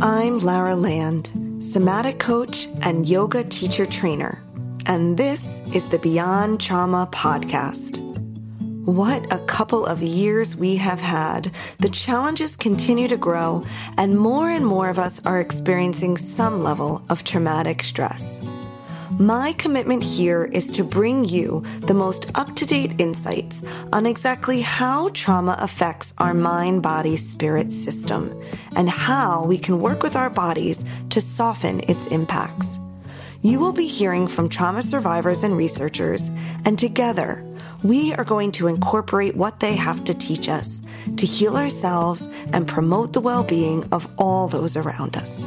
[0.00, 4.40] I'm Lara Land, somatic coach and yoga teacher trainer,
[4.86, 7.98] and this is the Beyond Trauma podcast.
[8.84, 11.50] What a couple of years we have had.
[11.80, 13.66] The challenges continue to grow,
[13.96, 18.40] and more and more of us are experiencing some level of traumatic stress.
[19.18, 24.60] My commitment here is to bring you the most up to date insights on exactly
[24.60, 28.40] how trauma affects our mind, body, spirit system
[28.76, 32.78] and how we can work with our bodies to soften its impacts.
[33.42, 36.30] You will be hearing from trauma survivors and researchers,
[36.64, 37.44] and together,
[37.82, 40.80] we are going to incorporate what they have to teach us
[41.16, 45.44] to heal ourselves and promote the well being of all those around us.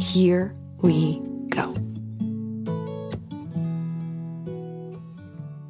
[0.00, 1.85] Here we go.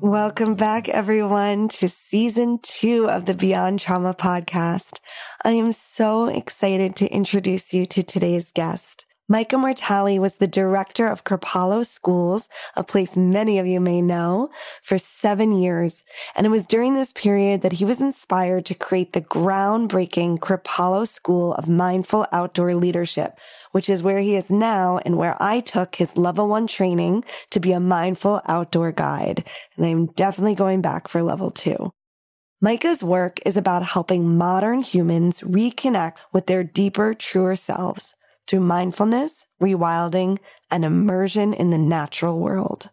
[0.06, 5.00] Welcome back, everyone, to season two of the Beyond Trauma podcast.
[5.44, 9.04] I am so excited to introduce you to today's guest.
[9.28, 14.50] Micah Mortali was the director of Kripalu Schools, a place many of you may know,
[14.80, 16.04] for seven years.
[16.36, 21.08] And it was during this period that he was inspired to create the groundbreaking Kripalu
[21.08, 23.36] School of Mindful Outdoor Leadership,
[23.76, 27.60] which is where he is now and where I took his level one training to
[27.60, 29.44] be a mindful outdoor guide.
[29.76, 31.92] And I'm definitely going back for level two.
[32.62, 38.14] Micah's work is about helping modern humans reconnect with their deeper, truer selves
[38.46, 40.38] through mindfulness, rewilding,
[40.70, 42.88] and immersion in the natural world.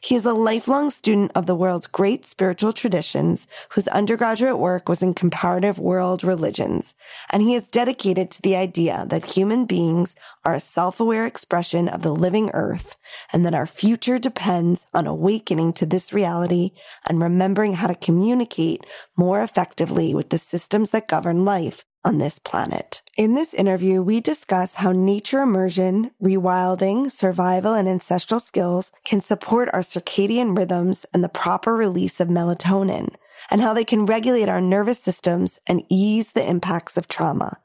[0.00, 5.02] He is a lifelong student of the world's great spiritual traditions whose undergraduate work was
[5.02, 6.94] in comparative world religions.
[7.30, 12.02] And he is dedicated to the idea that human beings are a self-aware expression of
[12.02, 12.96] the living earth
[13.32, 16.72] and that our future depends on awakening to this reality
[17.06, 18.84] and remembering how to communicate
[19.16, 23.02] more effectively with the systems that govern life on this planet.
[23.16, 29.68] In this interview, we discuss how nature immersion, rewilding, survival, and ancestral skills can support
[29.72, 33.14] our circadian rhythms and the proper release of melatonin,
[33.50, 37.58] and how they can regulate our nervous systems and ease the impacts of trauma.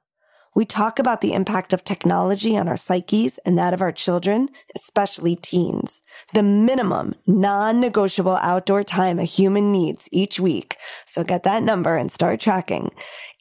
[0.57, 4.49] We talk about the impact of technology on our psyches and that of our children,
[4.75, 6.01] especially teens.
[6.33, 10.77] The minimum non-negotiable outdoor time a human needs each week.
[11.05, 12.89] So get that number and start tracking.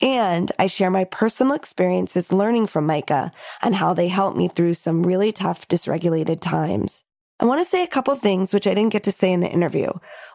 [0.02, 4.74] And I share my personal experiences learning from Micah and how they helped me through
[4.74, 7.04] some really tough, dysregulated times.
[7.38, 9.50] I want to say a couple things which I didn't get to say in the
[9.50, 9.90] interview.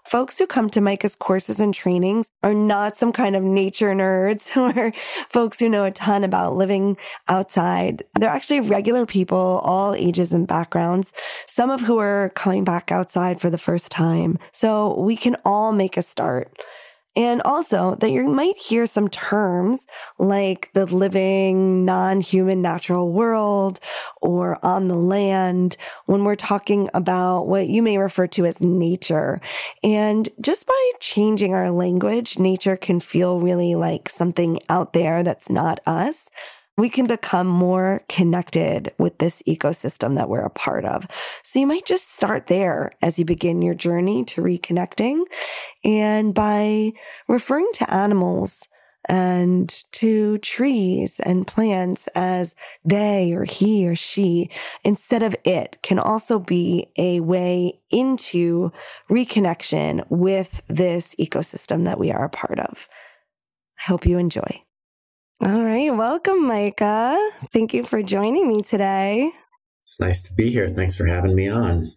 [0.06, 4.56] Folks who come to Micah's courses and trainings are not some kind of nature nerds
[4.78, 4.92] or
[5.30, 8.04] folks who know a ton about living outside.
[8.20, 11.14] They're actually regular people, all ages and backgrounds,
[11.48, 14.38] some of who are coming back outside for the first time.
[14.52, 16.56] So we can all make a start.
[17.16, 19.86] And also that you might hear some terms
[20.18, 23.80] like the living non-human natural world
[24.22, 29.42] or on the land when we're talking about what you may refer to as nature.
[29.84, 35.50] And just by changing our language, nature can feel really like something out there that's
[35.50, 36.30] not us
[36.82, 41.06] we can become more connected with this ecosystem that we're a part of.
[41.44, 45.22] So you might just start there as you begin your journey to reconnecting.
[45.84, 46.94] And by
[47.28, 48.68] referring to animals
[49.06, 54.50] and to trees and plants as they or he or she
[54.84, 58.72] instead of it can also be a way into
[59.08, 62.90] reconnection with this ecosystem that we are a part of.
[63.78, 64.64] I hope you enjoy.
[65.44, 65.90] All right.
[65.90, 67.18] Welcome, Micah.
[67.52, 69.32] Thank you for joining me today.
[69.82, 70.70] It's nice to be here.
[70.70, 71.92] Thanks for having me on.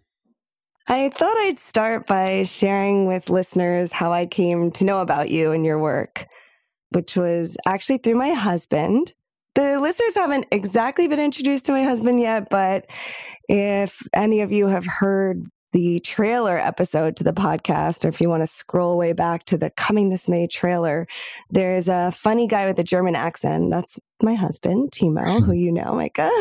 [0.87, 5.51] I thought I'd start by sharing with listeners how I came to know about you
[5.51, 6.25] and your work,
[6.89, 9.13] which was actually through my husband.
[9.53, 12.89] The listeners haven't exactly been introduced to my husband yet, but
[13.47, 15.45] if any of you have heard
[15.75, 19.57] the trailer episode to the podcast, or if you want to scroll way back to
[19.57, 21.05] the Coming This May trailer,
[21.49, 23.71] there's a funny guy with a German accent.
[23.71, 26.31] That's my husband, Timo, who you know, Micah.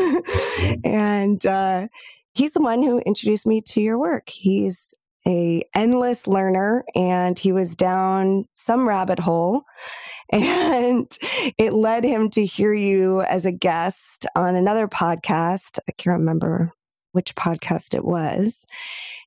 [0.84, 1.88] and uh,
[2.34, 4.28] he's the one who introduced me to your work.
[4.28, 4.94] He's
[5.26, 9.64] a endless learner and he was down some rabbit hole
[10.30, 11.10] and
[11.58, 15.80] it led him to hear you as a guest on another podcast.
[15.88, 16.70] I can't remember
[17.10, 18.64] which podcast it was.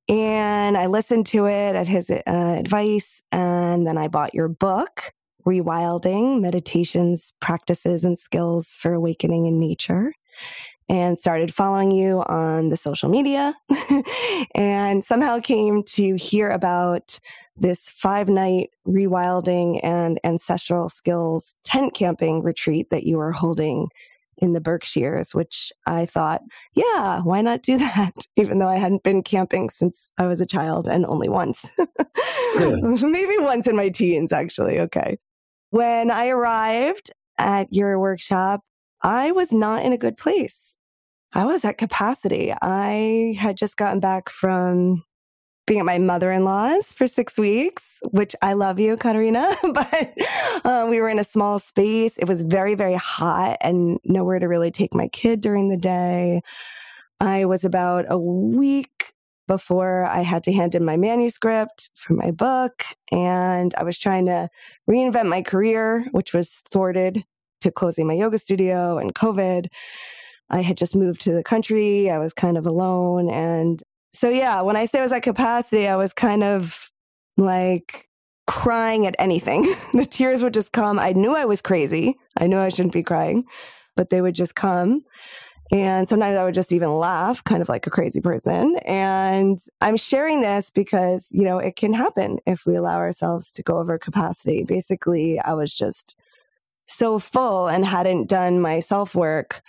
[0.09, 3.21] And I listened to it at his uh, advice.
[3.31, 5.11] And then I bought your book,
[5.45, 10.13] Rewilding Meditations, Practices, and Skills for Awakening in Nature,
[10.87, 13.53] and started following you on the social media.
[14.55, 17.19] and somehow came to hear about
[17.59, 23.89] this five night rewilding and ancestral skills tent camping retreat that you were holding
[24.37, 26.41] in the Berkshires, which I thought,
[26.75, 28.13] yeah, why not do that?
[28.35, 31.69] Even though I hadn't been camping since I was a child and only once.
[32.59, 32.75] yeah.
[33.01, 34.79] Maybe once in my teens, actually.
[34.79, 35.17] Okay.
[35.71, 38.61] When I arrived at your workshop,
[39.01, 40.75] I was not in a good place.
[41.33, 42.53] I was at capacity.
[42.61, 45.03] I had just gotten back from
[45.67, 49.55] being at my mother in law's for six weeks, which I love you, Katarina.
[49.73, 50.13] but
[50.63, 52.17] uh, we were in a small space.
[52.17, 56.41] It was very, very hot and nowhere to really take my kid during the day.
[57.19, 59.13] I was about a week
[59.47, 62.83] before I had to hand in my manuscript for my book.
[63.11, 64.49] And I was trying to
[64.89, 67.23] reinvent my career, which was thwarted
[67.61, 69.67] to closing my yoga studio and COVID.
[70.49, 72.09] I had just moved to the country.
[72.09, 73.29] I was kind of alone.
[73.29, 73.81] And
[74.13, 76.91] so, yeah, when I say I was at capacity, I was kind of
[77.37, 78.07] like
[78.47, 79.61] crying at anything.
[79.93, 80.97] the tears would just come.
[80.97, 82.17] I knew I was crazy.
[82.37, 83.45] I knew I shouldn't be crying,
[83.95, 85.03] but they would just come.
[85.69, 88.77] And sometimes I would just even laugh, kind of like a crazy person.
[88.85, 93.63] And I'm sharing this because, you know, it can happen if we allow ourselves to
[93.63, 94.63] go over capacity.
[94.63, 96.15] Basically, I was just
[96.85, 99.61] so full and hadn't done my self work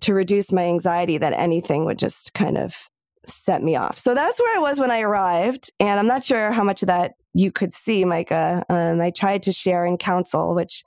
[0.00, 2.88] to reduce my anxiety that anything would just kind of
[3.24, 3.98] set me off.
[3.98, 5.70] So that's where I was when I arrived.
[5.80, 8.64] And I'm not sure how much of that you could see, Micah.
[8.68, 10.84] Um, I tried to share in council, which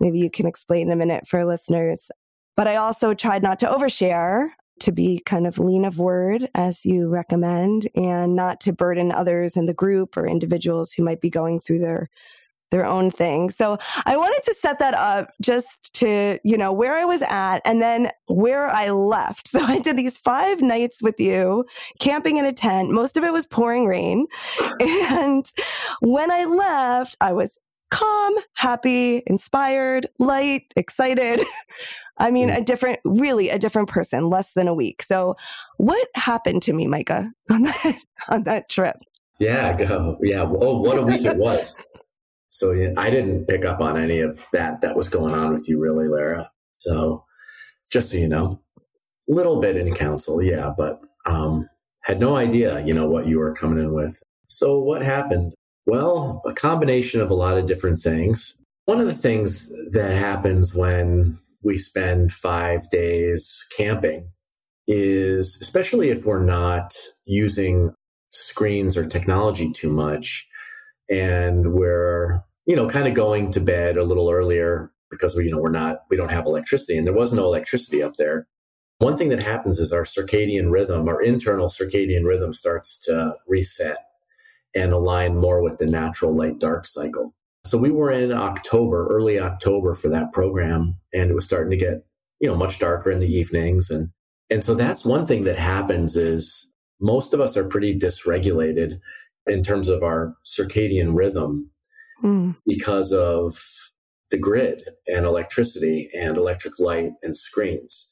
[0.00, 2.10] maybe you can explain in a minute for listeners.
[2.56, 4.48] But I also tried not to overshare,
[4.80, 9.56] to be kind of lean of word as you recommend, and not to burden others
[9.56, 12.08] in the group or individuals who might be going through their
[12.74, 13.50] their own thing.
[13.50, 17.60] So I wanted to set that up just to, you know, where I was at
[17.64, 19.48] and then where I left.
[19.54, 21.64] So I did these five nights with you,
[22.00, 22.90] camping in a tent.
[22.90, 24.26] Most of it was pouring rain.
[24.80, 25.46] And
[26.00, 27.56] when I left, I was
[27.90, 31.40] calm, happy, inspired, light, excited.
[32.18, 32.56] I mean, hmm.
[32.56, 35.02] a different, really a different person, less than a week.
[35.02, 35.36] So,
[35.76, 37.98] what happened to me, Micah, on that
[38.28, 38.96] on that trip?
[39.38, 40.18] Yeah, go.
[40.20, 40.42] Yeah.
[40.42, 41.76] Oh, what a week it was.
[42.54, 45.80] So I didn't pick up on any of that that was going on with you,
[45.80, 46.48] really, Lara.
[46.74, 47.24] So
[47.90, 48.60] just so you know,
[49.26, 51.68] little bit in council, yeah, but um,
[52.04, 54.22] had no idea, you know, what you were coming in with.
[54.46, 55.52] So what happened?
[55.86, 58.54] Well, a combination of a lot of different things.
[58.84, 64.28] One of the things that happens when we spend five days camping
[64.86, 67.90] is, especially if we're not using
[68.30, 70.46] screens or technology too much,
[71.10, 75.50] and we're you know kind of going to bed a little earlier because we you
[75.50, 78.46] know we're not we don't have electricity and there was no electricity up there.
[78.98, 83.98] One thing that happens is our circadian rhythm our internal circadian rhythm starts to reset
[84.74, 87.34] and align more with the natural light dark cycle.
[87.64, 91.76] So we were in october early october for that program and it was starting to
[91.76, 92.04] get
[92.40, 94.10] you know much darker in the evenings and
[94.50, 96.68] and so that's one thing that happens is
[97.00, 99.00] most of us are pretty dysregulated
[99.46, 101.70] in terms of our circadian rhythm
[102.22, 102.56] mm.
[102.66, 103.62] because of
[104.30, 108.10] the grid and electricity and electric light and screens.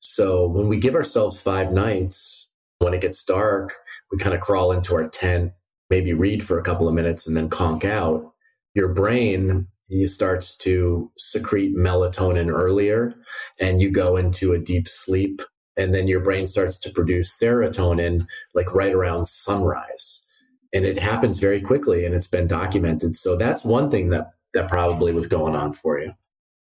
[0.00, 2.48] So when we give ourselves five nights,
[2.78, 3.74] when it gets dark,
[4.12, 5.52] we kind of crawl into our tent,
[5.88, 8.32] maybe read for a couple of minutes and then conk out.
[8.74, 9.66] Your brain
[10.06, 13.14] starts to secrete melatonin earlier
[13.60, 15.40] and you go into a deep sleep
[15.78, 20.25] and then your brain starts to produce serotonin like right around sunrise
[20.72, 23.14] and it happens very quickly and it's been documented.
[23.14, 26.12] So that's one thing that that probably was going on for you.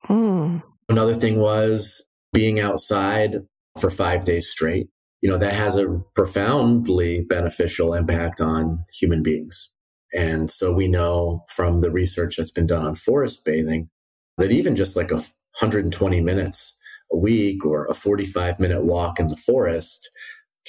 [0.06, 0.62] Mm.
[0.88, 3.36] Another thing was being outside
[3.80, 4.88] for 5 days straight.
[5.20, 9.70] You know, that has a profoundly beneficial impact on human beings.
[10.14, 13.90] And so we know from the research that's been done on forest bathing
[14.38, 16.76] that even just like a 120 minutes
[17.12, 20.08] a week or a 45 minute walk in the forest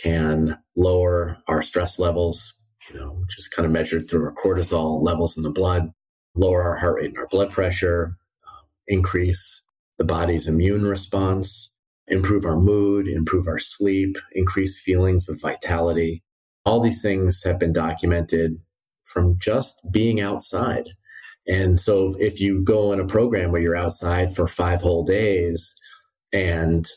[0.02, 2.54] can lower our stress levels,
[2.92, 5.92] you know, which is kind of measured through our cortisol levels in the blood,
[6.36, 8.16] lower our heart rate and our blood pressure,
[8.48, 9.62] uh, increase
[9.98, 11.70] the body's immune response,
[12.08, 16.24] improve our mood, improve our sleep, increase feelings of vitality.
[16.66, 18.60] All these things have been documented
[19.06, 20.90] from just being outside.
[21.48, 25.76] And so if you go in a program where you're outside for five whole days
[26.32, 26.88] and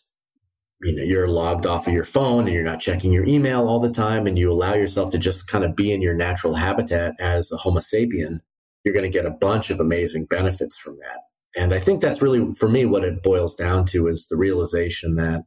[0.82, 3.80] you know you're logged off of your phone and you're not checking your email all
[3.80, 7.14] the time and you allow yourself to just kind of be in your natural habitat
[7.20, 8.40] as a homo sapien
[8.84, 11.20] you're going to get a bunch of amazing benefits from that.
[11.56, 15.14] And i think that's really for me what it boils down to is the realization
[15.14, 15.44] that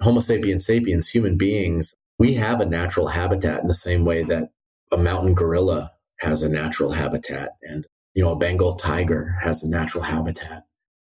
[0.00, 4.50] homo sapiens sapiens human beings we have a natural habitat in the same way that
[4.92, 5.90] a mountain gorilla
[6.20, 10.64] has a natural habitat and you know a bengal tiger has a natural habitat.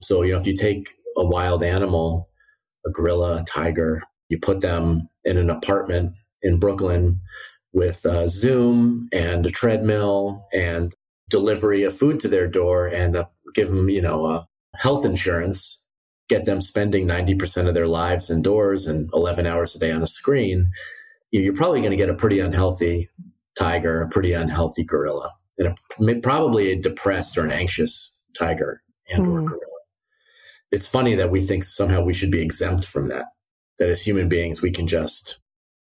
[0.01, 2.29] So you know if you take a wild animal
[2.85, 4.03] a gorilla, a tiger.
[4.29, 7.19] You put them in an apartment in Brooklyn
[7.71, 10.93] with uh, Zoom and a treadmill and
[11.29, 13.25] delivery of food to their door and uh,
[13.55, 14.43] give them, you know, uh,
[14.75, 15.83] health insurance,
[16.29, 20.07] get them spending 90% of their lives indoors and 11 hours a day on a
[20.07, 20.69] screen,
[21.31, 23.09] you're probably going to get a pretty unhealthy
[23.57, 29.25] tiger, a pretty unhealthy gorilla, and a, probably a depressed or an anxious tiger and
[29.25, 29.33] mm.
[29.33, 29.72] or gorilla.
[30.73, 33.27] It's funny that we think somehow we should be exempt from that.
[33.77, 35.37] That as human beings, we can just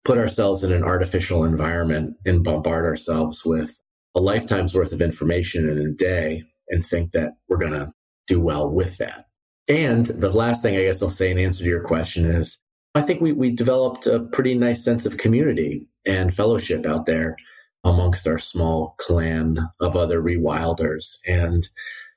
[0.05, 3.81] put ourselves in an artificial environment and bombard ourselves with
[4.15, 7.93] a lifetime's worth of information in a day and think that we're going to
[8.29, 9.25] do well with that.
[9.67, 12.61] And the last thing I guess I'll say in answer to your question is
[12.95, 17.37] I think we, we developed a pretty nice sense of community and fellowship out there
[17.83, 21.17] amongst our small clan of other rewilders.
[21.27, 21.67] And,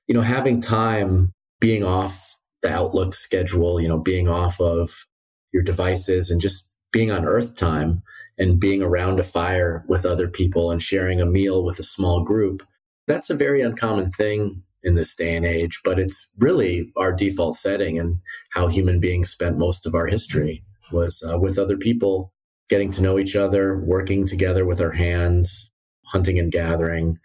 [0.05, 2.28] you know, having time being off
[2.61, 5.05] the Outlook schedule, you know, being off of
[5.53, 8.01] your devices and just being on Earth time
[8.37, 12.23] and being around a fire with other people and sharing a meal with a small
[12.23, 12.63] group,
[13.07, 17.55] that's a very uncommon thing in this day and age, but it's really our default
[17.55, 18.19] setting and
[18.51, 22.31] how human beings spent most of our history was uh, with other people,
[22.69, 25.69] getting to know each other, working together with our hands,
[26.05, 27.19] hunting and gathering,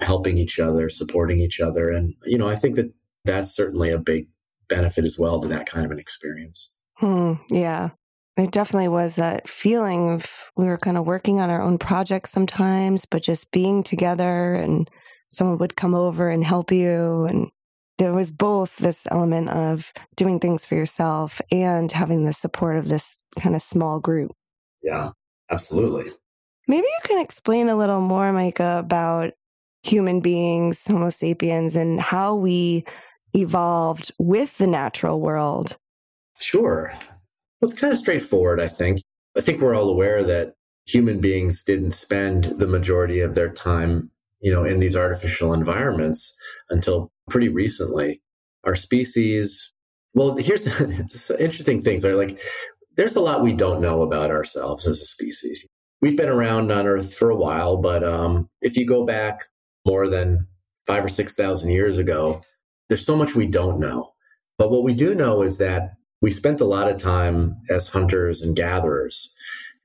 [0.00, 1.90] helping each other, supporting each other.
[1.90, 2.92] And, you know, I think that
[3.24, 4.28] that's certainly a big
[4.68, 6.70] benefit as well to that kind of an experience.
[6.96, 7.90] Hmm, yeah.
[8.36, 12.30] It definitely was that feeling of we were kind of working on our own projects
[12.30, 14.90] sometimes, but just being together and
[15.30, 17.24] someone would come over and help you.
[17.26, 17.50] And
[17.98, 22.88] there was both this element of doing things for yourself and having the support of
[22.88, 24.32] this kind of small group.
[24.82, 25.10] Yeah,
[25.50, 26.10] absolutely.
[26.66, 29.32] Maybe you can explain a little more, Micah, about
[29.82, 32.84] human beings, Homo sapiens, and how we
[33.34, 35.76] evolved with the natural world.
[36.38, 36.92] Sure.
[37.60, 39.00] Well, it's kind of straightforward, I think.
[39.36, 40.54] I think we're all aware that
[40.86, 44.10] human beings didn't spend the majority of their time
[44.44, 46.36] you know, in these artificial environments
[46.68, 48.20] until pretty recently.
[48.64, 49.72] Our species,
[50.14, 50.66] well, here's
[51.40, 52.04] interesting things.
[52.04, 52.38] Are like,
[52.96, 55.66] there's a lot we don't know about ourselves as a species.
[56.02, 59.40] We've been around on Earth for a while, but um, if you go back
[59.86, 60.46] more than
[60.86, 62.42] five or six thousand years ago,
[62.88, 64.12] there's so much we don't know.
[64.58, 68.40] But what we do know is that we spent a lot of time as hunters
[68.40, 69.32] and gatherers,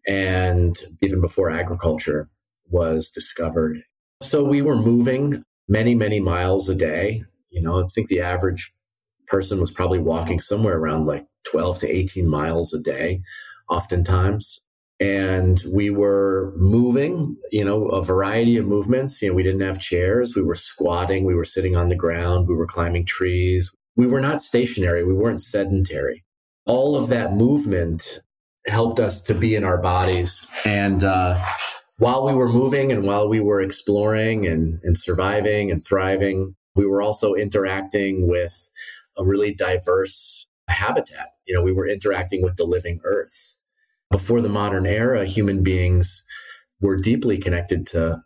[0.07, 2.29] and even before agriculture
[2.69, 3.77] was discovered
[4.21, 7.21] so we were moving many, many miles a day.
[7.51, 8.73] You know, I think the average
[9.27, 13.21] person was probably walking somewhere around like 12 to 18 miles a day,
[13.69, 14.61] oftentimes.
[14.99, 19.21] And we were moving, you know, a variety of movements.
[19.21, 20.35] You know, we didn't have chairs.
[20.35, 21.25] We were squatting.
[21.25, 22.47] We were sitting on the ground.
[22.47, 23.71] We were climbing trees.
[23.95, 25.03] We were not stationary.
[25.05, 26.25] We weren't sedentary.
[26.65, 28.19] All of that movement
[28.67, 30.47] helped us to be in our bodies.
[30.65, 31.43] And, uh,
[31.97, 36.85] while we were moving and while we were exploring and, and surviving and thriving, we
[36.85, 38.69] were also interacting with
[39.17, 41.27] a really diverse habitat.
[41.45, 43.55] You know, we were interacting with the living earth.
[44.11, 46.23] Before the modern era, human beings
[46.81, 48.23] were deeply connected to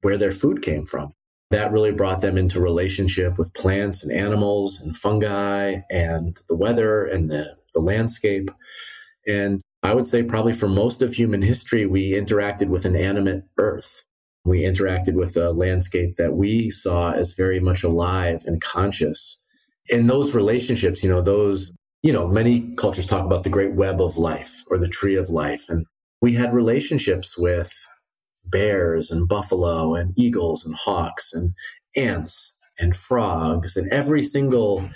[0.00, 1.12] where their food came from.
[1.50, 7.04] That really brought them into relationship with plants and animals and fungi and the weather
[7.04, 8.50] and the, the landscape.
[9.26, 13.44] And I would say probably for most of human history, we interacted with an animate
[13.58, 14.04] earth.
[14.44, 19.38] We interacted with a landscape that we saw as very much alive and conscious.
[19.88, 24.00] In those relationships, you know, those, you know, many cultures talk about the great web
[24.00, 25.64] of life or the tree of life.
[25.68, 25.86] And
[26.20, 27.72] we had relationships with
[28.44, 31.52] bears and buffalo and eagles and hawks and
[31.94, 34.88] ants and frogs and every single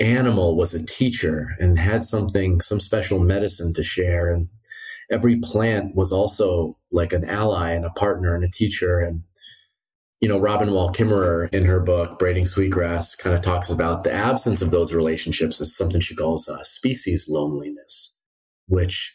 [0.00, 4.32] animal was a teacher and had something, some special medicine to share.
[4.32, 4.48] And
[5.10, 8.98] every plant was also like an ally and a partner and a teacher.
[8.98, 9.22] And,
[10.20, 14.12] you know, Robin Wall Kimmerer in her book, Braiding Sweetgrass, kind of talks about the
[14.12, 18.12] absence of those relationships as something she calls uh, species loneliness,
[18.66, 19.14] which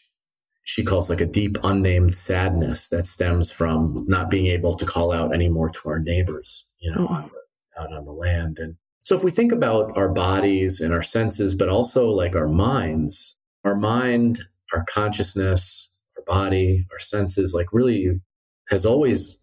[0.64, 5.12] she calls like a deep unnamed sadness that stems from not being able to call
[5.12, 7.82] out anymore to our neighbors, you know, mm-hmm.
[7.82, 8.58] out on the land.
[8.58, 12.48] And so if we think about our bodies and our senses, but also like our
[12.48, 14.40] minds, our mind,
[14.72, 18.20] our consciousness, our body, our senses, like really
[18.68, 19.36] has always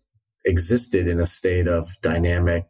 [0.47, 2.65] existed in a state of dynamic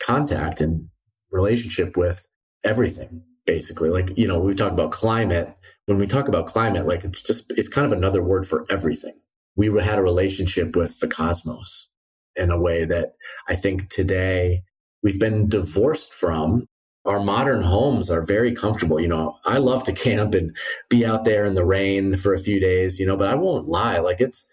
[0.00, 0.88] contact and
[1.30, 2.26] relationship with
[2.64, 3.90] everything, basically.
[3.90, 5.54] Like, you know, we talk about climate.
[5.86, 9.14] When we talk about climate, like it's just, it's kind of another word for everything.
[9.56, 11.88] We had a relationship with the cosmos
[12.36, 13.12] in a way that
[13.48, 14.62] I think today
[15.02, 16.66] we've been divorced from
[17.06, 19.00] our modern homes are very comfortable.
[19.00, 20.54] You know, I love to camp and
[20.90, 23.68] be out there in the rain for a few days, you know, but I won't
[23.68, 23.98] lie.
[23.98, 24.46] Like it's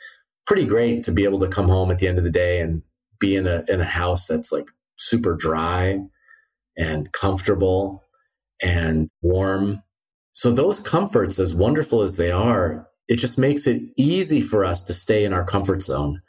[0.45, 2.81] pretty great to be able to come home at the end of the day and
[3.19, 5.99] be in a in a house that's like super dry
[6.77, 8.03] and comfortable
[8.61, 9.81] and warm.
[10.33, 14.83] So those comforts as wonderful as they are, it just makes it easy for us
[14.85, 16.21] to stay in our comfort zone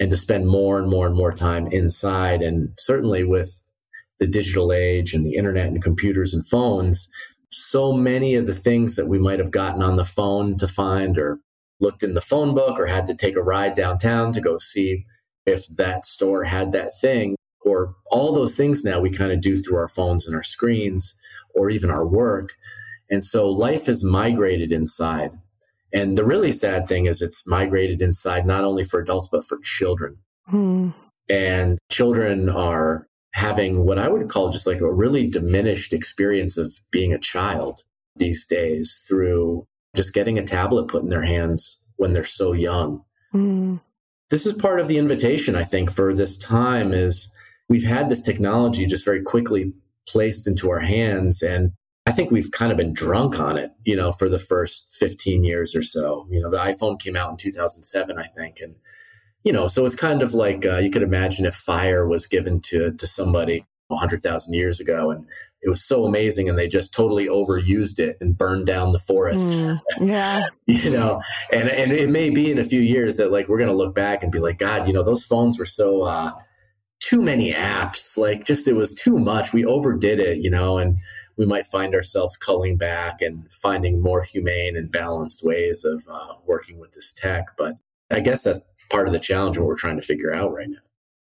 [0.00, 3.60] and to spend more and more and more time inside and certainly with
[4.18, 7.08] the digital age and the internet and computers and phones,
[7.50, 11.18] so many of the things that we might have gotten on the phone to find
[11.18, 11.38] or
[11.80, 15.04] looked in the phone book or had to take a ride downtown to go see
[15.46, 19.56] if that store had that thing or all those things now we kind of do
[19.56, 21.16] through our phones and our screens
[21.54, 22.54] or even our work.
[23.10, 25.32] And so life has migrated inside.
[25.92, 29.58] And the really sad thing is it's migrated inside not only for adults, but for
[29.62, 30.18] children.
[30.46, 30.90] Hmm.
[31.28, 36.78] And children are having what I would call just like a really diminished experience of
[36.90, 37.82] being a child
[38.16, 39.64] these days through
[39.94, 43.02] just getting a tablet put in their hands when they're so young.
[43.32, 43.80] Mm.
[44.30, 47.28] This is part of the invitation, I think, for this time is
[47.68, 49.72] we've had this technology just very quickly
[50.08, 51.42] placed into our hands.
[51.42, 51.72] And
[52.06, 55.44] I think we've kind of been drunk on it, you know, for the first 15
[55.44, 56.26] years or so.
[56.30, 58.60] You know, the iPhone came out in 2007, I think.
[58.60, 58.76] And
[59.44, 62.60] you know, so it's kind of like uh, you could imagine if fire was given
[62.62, 65.26] to to somebody 100,000 years ago and
[65.64, 69.44] it was so amazing and they just totally overused it and burned down the forest.
[69.44, 70.46] Mm, yeah.
[70.66, 71.20] you know,
[71.52, 73.94] and and it may be in a few years that like we're going to look
[73.94, 76.32] back and be like god, you know, those phones were so uh
[77.00, 79.52] too many apps, like just it was too much.
[79.52, 80.96] We overdid it, you know, and
[81.36, 86.34] we might find ourselves culling back and finding more humane and balanced ways of uh,
[86.46, 87.56] working with this tech.
[87.58, 87.74] But
[88.10, 90.78] I guess that's part of the challenge what we're trying to figure out right now.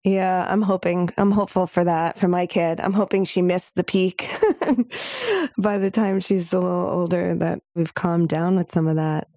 [0.05, 1.11] Yeah, I'm hoping.
[1.19, 2.81] I'm hopeful for that for my kid.
[2.81, 4.27] I'm hoping she missed the peak
[5.59, 9.29] by the time she's a little older that we've calmed down with some of that.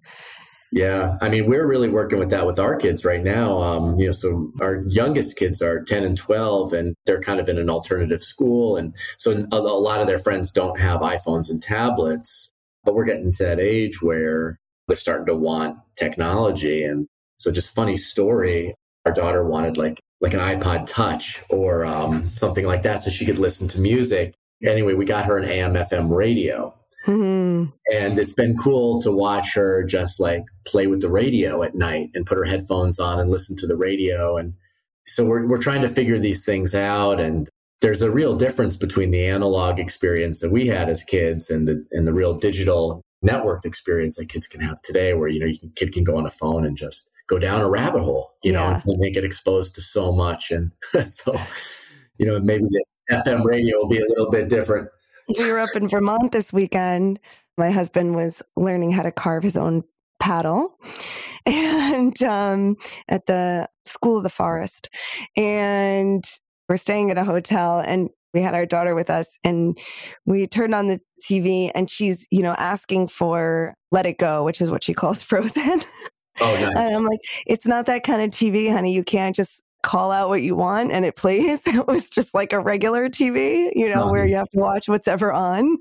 [0.72, 3.62] Yeah, I mean, we're really working with that with our kids right now.
[3.62, 7.48] Um, you know, so our youngest kids are 10 and 12, and they're kind of
[7.48, 8.76] in an alternative school.
[8.76, 12.50] And so a, a lot of their friends don't have iPhones and tablets,
[12.82, 16.82] but we're getting to that age where they're starting to want technology.
[16.82, 18.74] And so just funny story.
[19.04, 23.26] Our daughter wanted like like an iPod Touch or um, something like that, so she
[23.26, 24.32] could listen to music.
[24.64, 26.74] Anyway, we got her an AM/FM radio,
[27.06, 27.66] mm-hmm.
[27.92, 32.08] and it's been cool to watch her just like play with the radio at night
[32.14, 34.38] and put her headphones on and listen to the radio.
[34.38, 34.54] And
[35.04, 37.20] so we're we're trying to figure these things out.
[37.20, 37.46] And
[37.82, 41.84] there's a real difference between the analog experience that we had as kids and the
[41.92, 45.58] and the real digital networked experience that kids can have today, where you know you
[45.58, 48.52] can, kid can go on a phone and just go down a rabbit hole, you
[48.52, 48.82] yeah.
[48.84, 50.50] know, and they get exposed to so much.
[50.50, 50.72] And
[51.04, 51.34] so,
[52.18, 54.88] you know, maybe the FM radio will be a little bit different.
[55.38, 57.18] We were up in Vermont this weekend.
[57.56, 59.84] My husband was learning how to carve his own
[60.20, 60.78] paddle
[61.46, 62.76] and um,
[63.08, 64.88] at the School of the Forest.
[65.36, 66.24] And
[66.68, 69.78] we're staying at a hotel and we had our daughter with us and
[70.26, 74.60] we turned on the TV and she's, you know, asking for Let It Go, which
[74.60, 75.82] is what she calls Frozen.
[76.40, 76.64] Oh, nice.
[76.76, 78.92] And I'm like, it's not that kind of TV, honey.
[78.92, 81.62] You can't just call out what you want and it plays.
[81.66, 85.06] It was just like a regular TV, you know, where you have to watch what's
[85.06, 85.76] ever on.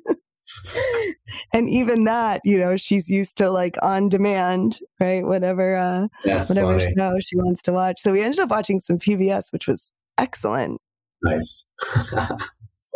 [1.54, 5.26] and even that, you know, she's used to like on demand, right?
[5.26, 6.94] Whatever, uh, That's whatever funny.
[6.96, 8.02] show she wants to watch.
[8.02, 10.80] So we ended up watching some PBS, which was excellent.
[11.24, 11.66] Nice.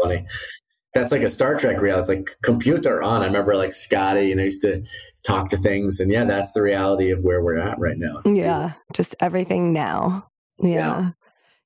[0.02, 0.26] funny.
[0.94, 2.02] That's like a Star Trek reality.
[2.02, 3.22] It's like computer on.
[3.22, 4.84] I remember like Scotty, you know, used to
[5.26, 6.00] talk to things.
[6.00, 8.22] And yeah, that's the reality of where we're at right now.
[8.26, 8.74] Yeah.
[8.94, 10.28] Just everything now.
[10.60, 10.70] Yeah.
[10.70, 11.10] yeah.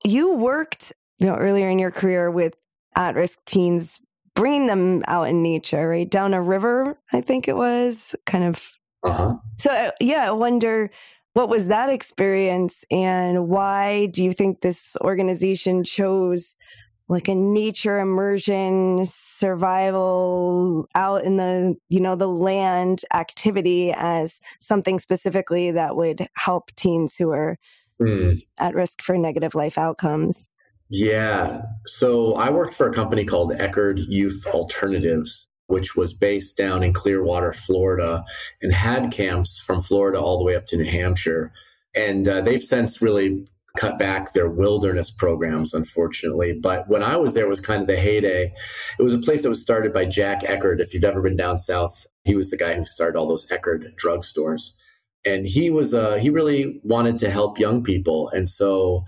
[0.04, 2.54] You worked, you know, earlier in your career with
[2.96, 4.00] at risk teens,
[4.34, 6.08] bringing them out in nature, right?
[6.08, 8.76] Down a river, I think it was kind of.
[9.04, 9.36] Uh-huh.
[9.58, 10.90] So, uh, yeah, I wonder
[11.34, 16.54] what was that experience and why do you think this organization chose
[17.12, 24.98] like a nature immersion survival out in the you know the land activity as something
[24.98, 27.58] specifically that would help teens who are
[28.00, 28.40] mm.
[28.58, 30.48] at risk for negative life outcomes.
[30.88, 31.60] Yeah.
[31.86, 36.92] So i worked for a company called eckerd youth alternatives which was based down in
[36.92, 38.24] clearwater florida
[38.62, 41.52] and had camps from florida all the way up to new hampshire.
[41.94, 43.44] And uh, they've since really
[43.76, 46.52] cut back their wilderness programs, unfortunately.
[46.52, 48.52] But when I was there, was kind of the heyday.
[48.98, 50.80] It was a place that was started by Jack Eckerd.
[50.80, 53.84] If you've ever been down south, he was the guy who started all those Eckerd
[53.96, 54.74] drugstores.
[55.24, 58.28] And he was, uh, he really wanted to help young people.
[58.30, 59.04] And so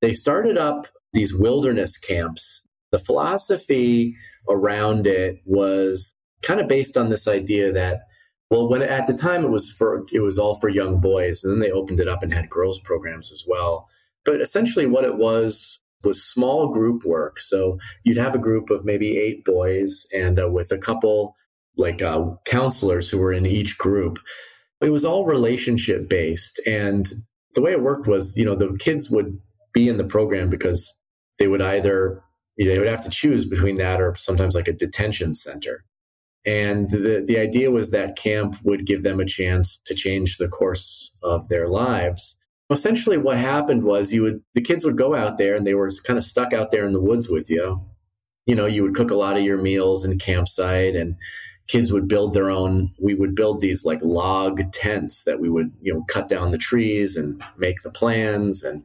[0.00, 2.62] they started up these wilderness camps.
[2.90, 4.16] The philosophy
[4.48, 8.00] around it was kind of based on this idea that
[8.50, 11.52] well when at the time it was for it was all for young boys and
[11.52, 13.88] then they opened it up and had girls programs as well
[14.28, 17.40] but essentially what it was was small group work.
[17.40, 21.34] So you'd have a group of maybe eight boys and uh, with a couple
[21.78, 24.18] like uh, counselors who were in each group.
[24.82, 26.60] It was all relationship based.
[26.66, 27.10] And
[27.54, 29.40] the way it worked was you know the kids would
[29.72, 30.94] be in the program because
[31.38, 32.22] they would either
[32.58, 35.84] they would have to choose between that or sometimes like a detention center.
[36.44, 40.48] And the, the idea was that camp would give them a chance to change the
[40.48, 42.36] course of their lives
[42.70, 45.90] essentially what happened was you would the kids would go out there and they were
[46.04, 47.80] kind of stuck out there in the woods with you.
[48.46, 51.16] You know you would cook a lot of your meals in campsite and
[51.68, 55.70] kids would build their own we would build these like log tents that we would
[55.82, 58.82] you know cut down the trees and make the plans and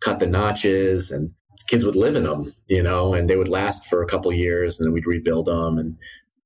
[0.00, 1.30] cut the notches and
[1.68, 4.78] kids would live in them you know and they would last for a couple years
[4.78, 5.78] and then we'd rebuild them.
[5.78, 5.96] And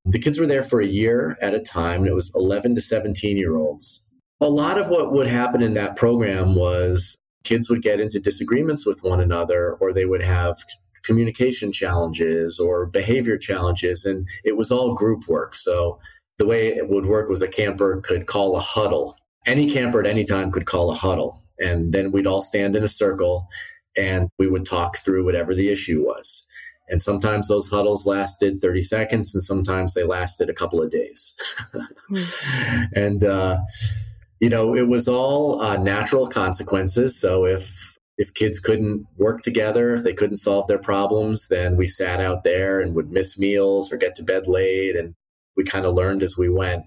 [0.05, 2.81] the kids were there for a year at a time and it was 11 to
[2.81, 4.02] 17 year olds
[4.43, 8.85] a lot of what would happen in that program was kids would get into disagreements
[8.85, 10.57] with one another or they would have
[11.05, 14.05] communication challenges or behavior challenges.
[14.05, 15.55] And it was all group work.
[15.55, 15.99] So
[16.39, 19.17] the way it would work was a camper could call a huddle.
[19.47, 21.41] Any camper at any time could call a huddle.
[21.61, 23.47] And then we'd all stand in a circle
[23.97, 26.45] and we would talk through whatever the issue was.
[26.89, 31.35] And sometimes those huddles lasted 30 seconds and sometimes they lasted a couple of days.
[32.11, 32.89] mm.
[32.95, 33.59] And, uh,
[34.43, 37.19] you know, it was all uh, natural consequences.
[37.19, 41.87] So if if kids couldn't work together, if they couldn't solve their problems, then we
[41.87, 44.97] sat out there and would miss meals or get to bed late.
[44.97, 45.15] And
[45.57, 46.85] we kind of learned as we went.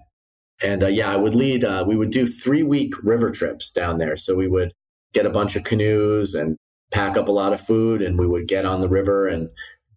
[0.62, 3.98] And uh, yeah, I would lead, uh, we would do three week river trips down
[4.00, 4.18] there.
[4.18, 4.74] So we would
[5.14, 6.58] get a bunch of canoes and
[6.92, 9.50] pack up a lot of food and we would get on the river and,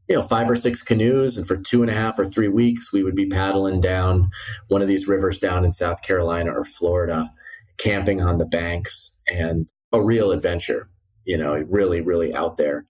[0.09, 1.37] you know, five or six canoes.
[1.37, 4.31] And for two and a half or three weeks, we would be paddling down
[4.69, 7.31] one of these rivers down in South Carolina or Florida,
[7.79, 10.89] camping on the banks and a real adventure
[11.29, 12.87] you know, really, really out there.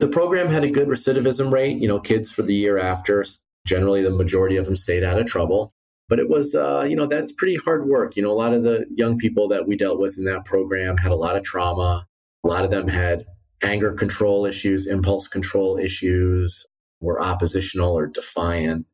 [0.00, 1.78] The program had a good recidivism rate.
[1.78, 3.22] You know, kids for the year after,
[3.66, 5.72] generally the majority of them stayed out of trouble.
[6.08, 8.16] But it was, uh, you know, that's pretty hard work.
[8.16, 10.96] You know, a lot of the young people that we dealt with in that program
[10.96, 12.06] had a lot of trauma.
[12.42, 13.26] A lot of them had
[13.62, 16.66] anger control issues, impulse control issues,
[17.00, 18.86] were oppositional or defiant.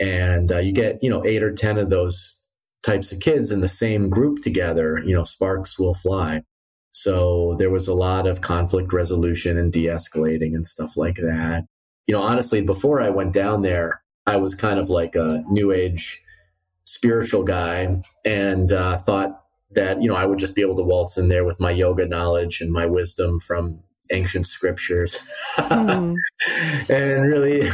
[0.00, 2.36] And uh, you get, you know, eight or 10 of those
[2.82, 6.42] types of kids in the same group together, you know, sparks will fly.
[6.92, 11.64] So there was a lot of conflict resolution and de escalating and stuff like that.
[12.06, 15.72] You know, honestly, before I went down there, I was kind of like a new
[15.72, 16.20] age
[16.84, 19.40] spiritual guy and uh, thought
[19.70, 22.06] that, you know, I would just be able to waltz in there with my yoga
[22.06, 25.18] knowledge and my wisdom from ancient scriptures
[25.56, 26.16] mm.
[26.88, 27.68] and really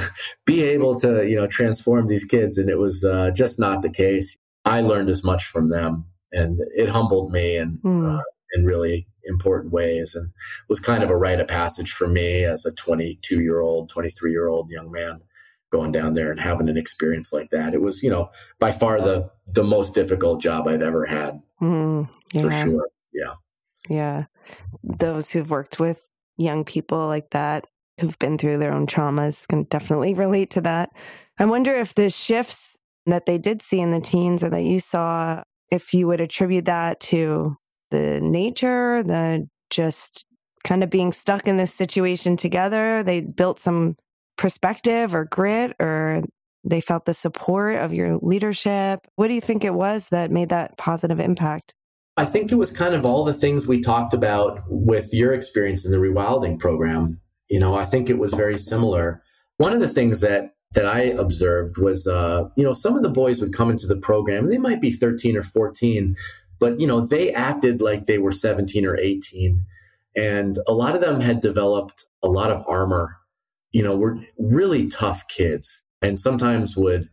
[0.44, 2.58] be able to, you know, transform these kids.
[2.58, 4.36] And it was uh, just not the case.
[4.68, 8.18] I learned as much from them and it humbled me and mm.
[8.18, 10.30] uh, in really important ways and
[10.68, 14.30] was kind of a rite of passage for me as a 22 year old 23
[14.30, 15.20] year old young man
[15.70, 17.74] going down there and having an experience like that.
[17.74, 21.40] It was you know by far the the most difficult job i've ever had.
[21.60, 22.42] Mm, yeah.
[22.42, 23.34] for sure yeah.
[23.88, 24.24] Yeah.
[24.82, 27.66] Those who've worked with young people like that
[28.00, 30.90] who've been through their own traumas can definitely relate to that.
[31.38, 32.77] I wonder if the shifts
[33.12, 36.64] that they did see in the teens or that you saw if you would attribute
[36.66, 37.56] that to
[37.90, 40.24] the nature, the just
[40.64, 43.02] kind of being stuck in this situation together.
[43.02, 43.96] They built some
[44.36, 46.22] perspective or grit, or
[46.64, 49.00] they felt the support of your leadership.
[49.16, 51.74] What do you think it was that made that positive impact?
[52.16, 55.86] I think it was kind of all the things we talked about with your experience
[55.86, 57.20] in the rewilding program.
[57.48, 59.22] You know, I think it was very similar.
[59.58, 63.08] One of the things that that I observed was, uh, you know, some of the
[63.08, 66.16] boys would come into the program, they might be 13 or 14,
[66.58, 69.64] but, you know, they acted like they were 17 or 18.
[70.16, 73.16] And a lot of them had developed a lot of armor,
[73.72, 77.08] you know, were really tough kids and sometimes would,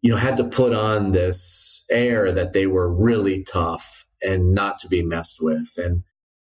[0.00, 4.78] you know, had to put on this air that they were really tough and not
[4.78, 5.68] to be messed with.
[5.76, 6.04] And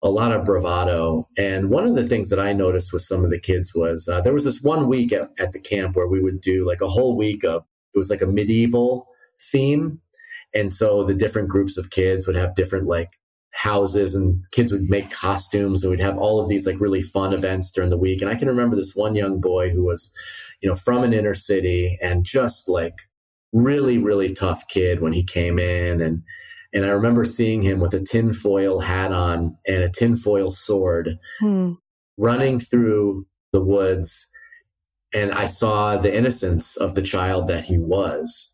[0.03, 1.27] a lot of bravado.
[1.37, 4.21] And one of the things that I noticed with some of the kids was uh,
[4.21, 6.89] there was this one week at, at the camp where we would do like a
[6.89, 7.63] whole week of
[7.95, 9.07] it was like a medieval
[9.39, 10.01] theme
[10.53, 13.17] and so the different groups of kids would have different like
[13.51, 17.33] houses and kids would make costumes and we'd have all of these like really fun
[17.33, 18.21] events during the week.
[18.21, 20.11] And I can remember this one young boy who was,
[20.61, 22.95] you know, from an inner city and just like
[23.51, 26.01] really, really tough kid when he came in.
[26.01, 26.23] And,
[26.73, 31.73] and I remember seeing him with a tinfoil hat on and a tinfoil sword hmm.
[32.17, 34.27] running through the woods
[35.13, 38.51] and I saw the innocence of the child that he was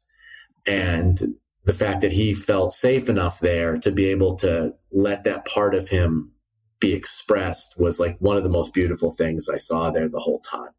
[0.68, 1.20] and
[1.64, 5.74] the fact that he felt safe enough there to be able to let that part
[5.74, 6.32] of him
[6.80, 10.40] be expressed was like one of the most beautiful things I saw there the whole
[10.40, 10.72] time.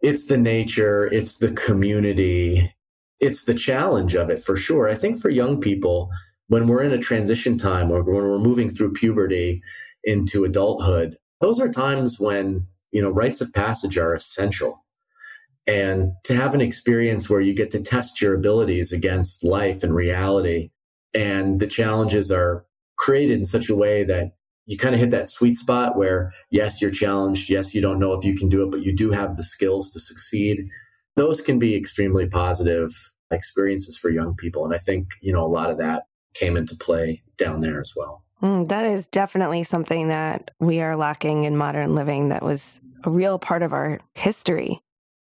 [0.00, 2.70] It's the nature, it's the community,
[3.20, 4.88] it's the challenge of it for sure.
[4.88, 6.10] I think for young people,
[6.48, 9.62] when we're in a transition time or when we're moving through puberty
[10.04, 14.84] into adulthood, those are times when, you know, rites of passage are essential.
[15.66, 19.94] And to have an experience where you get to test your abilities against life and
[19.94, 20.70] reality,
[21.14, 22.66] and the challenges are
[22.98, 24.32] created in such a way that
[24.66, 27.50] you kind of hit that sweet spot where, yes, you're challenged.
[27.50, 29.90] Yes, you don't know if you can do it, but you do have the skills
[29.90, 30.66] to succeed.
[31.16, 32.90] Those can be extremely positive
[33.30, 34.64] experiences for young people.
[34.64, 37.92] And I think, you know, a lot of that came into play down there as
[37.96, 38.24] well.
[38.42, 43.10] Mm, that is definitely something that we are lacking in modern living that was a
[43.10, 44.80] real part of our history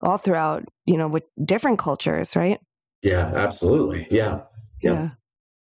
[0.02, 2.60] all throughout, you know, with different cultures, right?
[3.02, 4.08] Yeah, absolutely.
[4.12, 4.42] Yeah.
[4.82, 4.94] Yeah.
[4.94, 5.10] yeah.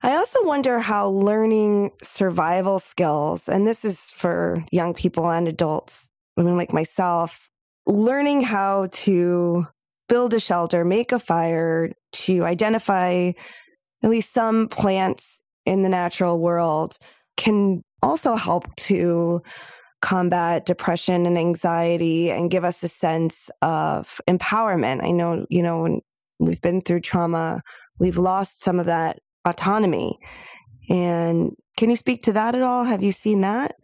[0.03, 6.11] I also wonder how learning survival skills, and this is for young people and adults,
[6.37, 7.49] women like myself,
[7.87, 9.67] learning how to
[10.09, 13.33] build a shelter, make a fire, to identify
[14.03, 16.99] at least some plants in the natural world
[17.37, 19.41] can also help to
[20.01, 25.03] combat depression and anxiety and give us a sense of empowerment.
[25.03, 26.01] I know, you know, when
[26.41, 27.63] we've been through trauma,
[27.99, 30.17] we've lost some of that autonomy.
[30.91, 32.85] And can you speak to that at all?
[32.85, 33.77] Have you seen that?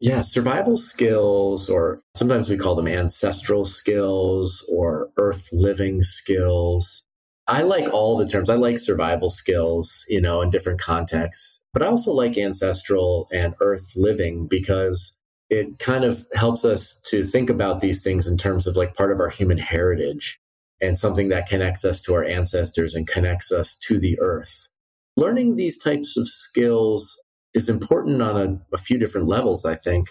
[0.00, 7.04] Yeah, survival skills, or sometimes we call them ancestral skills or earth living skills.
[7.46, 8.48] I like all the terms.
[8.48, 13.54] I like survival skills, you know, in different contexts, but I also like ancestral and
[13.60, 15.14] earth living because
[15.50, 19.12] it kind of helps us to think about these things in terms of like part
[19.12, 20.40] of our human heritage
[20.80, 24.68] and something that connects us to our ancestors and connects us to the earth.
[25.16, 27.20] Learning these types of skills
[27.52, 30.08] is important on a, a few different levels, I think.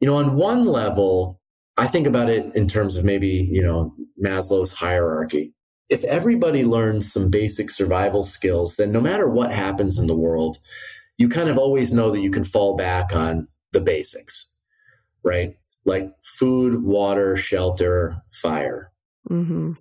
[0.00, 1.40] You know, on one level,
[1.76, 5.54] I think about it in terms of maybe, you know, Maslow's hierarchy.
[5.88, 10.58] If everybody learns some basic survival skills, then no matter what happens in the world,
[11.16, 14.48] you kind of always know that you can fall back on the basics,
[15.24, 15.56] right?
[15.84, 18.92] Like food, water, shelter, fire.
[19.28, 19.72] Mm-hmm.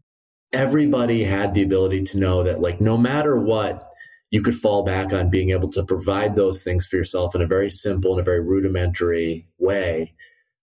[0.54, 3.84] Everybody had the ability to know that, like, no matter what,
[4.32, 7.48] you could fall back on being able to provide those things for yourself in a
[7.48, 10.13] very simple and a very rudimentary way.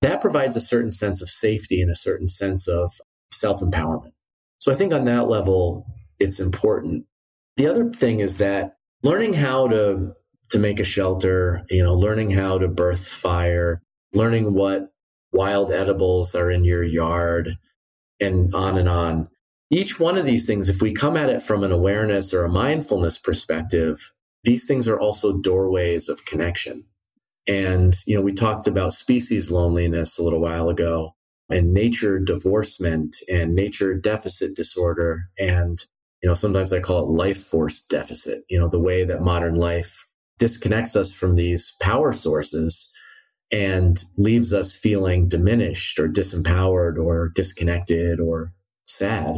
[0.03, 2.93] That provides a certain sense of safety and a certain sense of
[3.33, 4.13] self empowerment.
[4.65, 5.85] So I think on that level,
[6.19, 7.05] it's important.
[7.59, 10.15] The other thing is that learning how to
[10.53, 13.83] to make a shelter, you know, learning how to birth fire,
[14.15, 14.89] learning what
[15.33, 17.59] wild edibles are in your yard,
[18.19, 19.29] and on and on.
[19.71, 22.51] Each one of these things, if we come at it from an awareness or a
[22.51, 26.87] mindfulness perspective, these things are also doorways of connection.
[27.47, 31.15] And, you know, we talked about species loneliness a little while ago
[31.51, 35.29] and nature divorcement and nature deficit disorder.
[35.39, 35.83] And,
[36.23, 39.57] you know, sometimes I call it life force deficit, you know, the way that modern
[39.57, 42.91] life disconnects us from these power sources
[43.53, 48.53] and leaves us feeling diminished or disempowered or disconnected or
[48.85, 49.37] sad.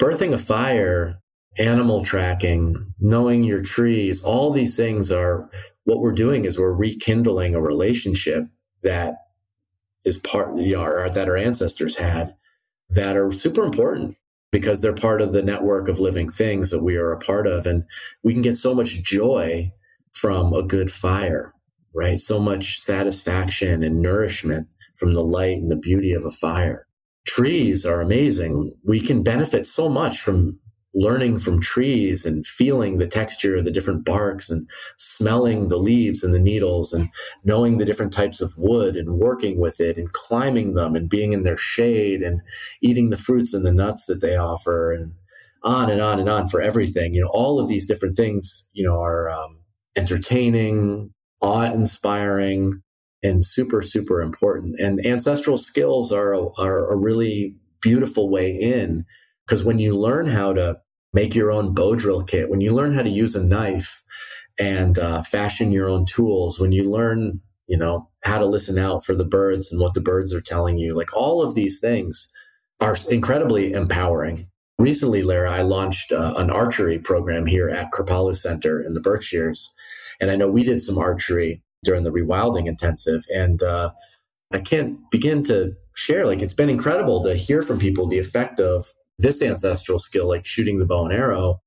[0.00, 1.20] Birthing a fire,
[1.58, 5.48] animal tracking, knowing your trees, all these things are
[5.84, 8.44] what we're doing is we're rekindling a relationship
[8.82, 9.14] that
[10.04, 12.34] is part, you know, or that our ancestors had
[12.90, 14.16] that are super important
[14.52, 17.66] because they're part of the network of living things that we are a part of.
[17.66, 17.84] And
[18.24, 19.70] we can get so much joy
[20.12, 21.54] from a good fire,
[21.94, 22.18] right?
[22.18, 26.86] So much satisfaction and nourishment from the light and the beauty of a fire.
[27.26, 28.74] Trees are amazing.
[28.84, 30.58] We can benefit so much from
[30.94, 36.24] learning from trees and feeling the texture of the different barks and smelling the leaves
[36.24, 37.08] and the needles and
[37.44, 41.32] knowing the different types of wood and working with it and climbing them and being
[41.32, 42.40] in their shade and
[42.82, 45.12] eating the fruits and the nuts that they offer and
[45.62, 47.14] on and on and on for everything.
[47.14, 49.58] You know, all of these different things, you know, are um,
[49.94, 52.82] entertaining, awe inspiring,
[53.22, 54.80] and super, super important.
[54.80, 59.04] And ancestral skills are a, are a really beautiful way in
[59.50, 60.76] because when you learn how to
[61.12, 64.00] make your own bow drill kit, when you learn how to use a knife
[64.60, 69.04] and uh, fashion your own tools, when you learn, you know, how to listen out
[69.04, 72.30] for the birds and what the birds are telling you, like all of these things
[72.80, 74.46] are incredibly empowering.
[74.78, 79.74] Recently, Lara, I launched uh, an archery program here at Kripalu Center in the Berkshires.
[80.20, 83.24] And I know we did some archery during the rewilding intensive.
[83.34, 83.90] And uh,
[84.52, 86.24] I can't begin to share.
[86.24, 90.46] Like, it's been incredible to hear from people the effect of this ancestral skill, like
[90.46, 91.60] shooting the bow and arrow.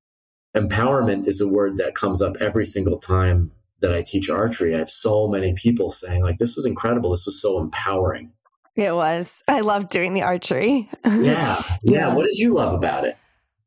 [0.55, 4.75] Empowerment is a word that comes up every single time that I teach archery.
[4.75, 7.11] I have so many people saying, like, this was incredible.
[7.11, 8.31] This was so empowering.
[8.75, 9.43] It was.
[9.47, 10.89] I loved doing the archery.
[11.05, 11.11] Yeah.
[11.21, 11.61] yeah.
[11.83, 12.15] yeah.
[12.15, 13.17] What did you love about it?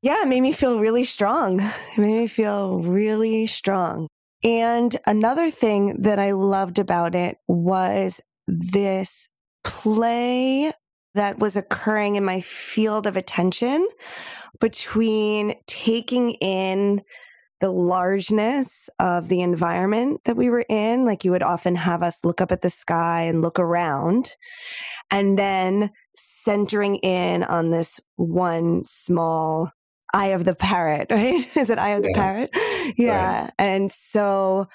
[0.02, 1.60] Yeah, it made me feel really strong.
[1.60, 4.08] It made me feel really strong.
[4.44, 9.28] And another thing that I loved about it was this
[9.64, 10.72] play
[11.16, 13.86] that was occurring in my field of attention
[14.60, 17.02] between taking in
[17.60, 21.04] the largeness of the environment that we were in.
[21.04, 24.32] Like you would often have us look up at the sky and look around,
[25.10, 29.70] and then centering in on this one small
[30.14, 31.46] eye of the parrot, right?
[31.56, 32.22] Is it eye of the yeah.
[32.22, 32.50] parrot?
[32.96, 33.40] Yeah.
[33.42, 33.52] Right.
[33.58, 34.68] And so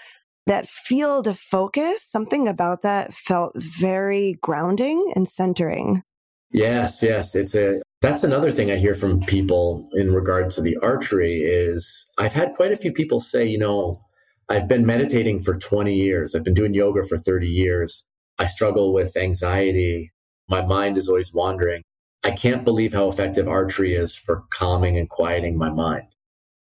[0.47, 6.03] that field of focus, something about that felt very grounding and centering.
[6.53, 7.35] Yes, yes.
[7.35, 12.11] It's a that's another thing I hear from people in regard to the archery is
[12.17, 14.01] I've had quite a few people say, you know,
[14.49, 16.33] I've been meditating for 20 years.
[16.33, 18.03] I've been doing yoga for 30 years.
[18.39, 20.11] I struggle with anxiety.
[20.49, 21.83] My mind is always wandering.
[22.23, 26.07] I can't believe how effective archery is for calming and quieting my mind.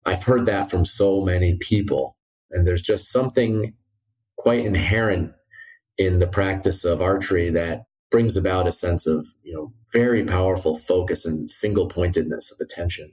[0.05, 2.15] I've heard that from so many people.
[2.51, 3.73] And there's just something
[4.37, 5.33] quite inherent
[5.97, 7.83] in the practice of archery that
[8.15, 13.11] brings about a sense of, you know, very powerful focus and single pointedness of attention.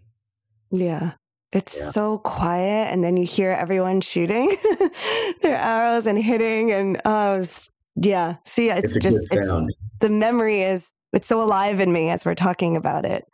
[0.70, 1.14] Yeah.
[1.52, 1.90] It's yeah.
[1.90, 2.92] so quiet.
[2.92, 4.54] And then you hear everyone shooting
[5.42, 6.70] their arrows and hitting.
[6.70, 7.44] And oh,
[7.96, 8.36] yeah.
[8.44, 12.36] See, it's, it's just it's, the memory is, it's so alive in me as we're
[12.36, 13.24] talking about it.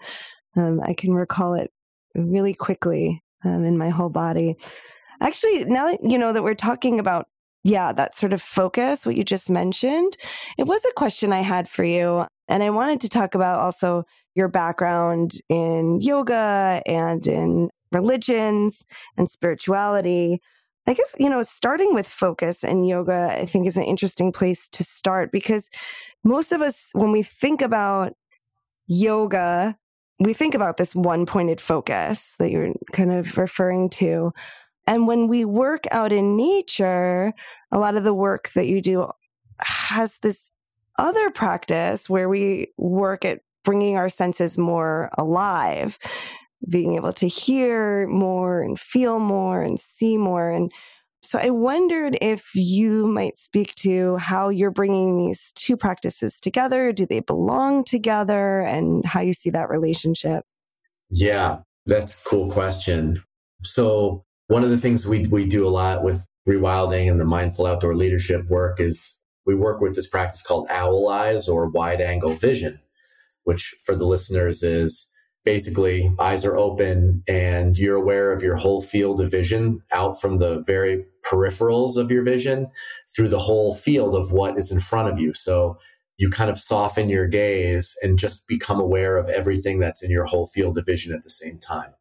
[0.56, 1.70] Um, I can recall it
[2.14, 4.56] really quickly um, in my whole body.
[5.20, 7.28] Actually, now that you know that we're talking about
[7.64, 10.16] yeah, that sort of focus, what you just mentioned,
[10.56, 12.24] it was a question I had for you.
[12.48, 19.30] And I wanted to talk about also your background in yoga and in religions and
[19.30, 20.40] spirituality.
[20.86, 24.68] I guess, you know, starting with focus and yoga, I think is an interesting place
[24.68, 25.68] to start because
[26.24, 28.14] most of us, when we think about
[28.86, 29.76] yoga,
[30.20, 34.32] we think about this one pointed focus that you're kind of referring to.
[34.88, 37.34] And when we work out in nature,
[37.70, 39.06] a lot of the work that you do
[39.60, 40.50] has this
[40.98, 45.98] other practice where we work at bringing our senses more alive,
[46.70, 50.50] being able to hear more and feel more and see more.
[50.50, 50.72] And
[51.22, 56.94] so I wondered if you might speak to how you're bringing these two practices together.
[56.94, 60.46] Do they belong together and how you see that relationship?
[61.10, 63.22] Yeah, that's a cool question.
[63.64, 67.66] So one of the things we, we do a lot with rewilding and the mindful
[67.66, 72.34] outdoor leadership work is we work with this practice called owl eyes or wide angle
[72.34, 72.80] vision,
[73.44, 75.10] which for the listeners is
[75.44, 80.38] basically eyes are open and you're aware of your whole field of vision out from
[80.38, 82.68] the very peripherals of your vision
[83.14, 85.32] through the whole field of what is in front of you.
[85.32, 85.78] So
[86.16, 90.24] you kind of soften your gaze and just become aware of everything that's in your
[90.24, 91.94] whole field of vision at the same time.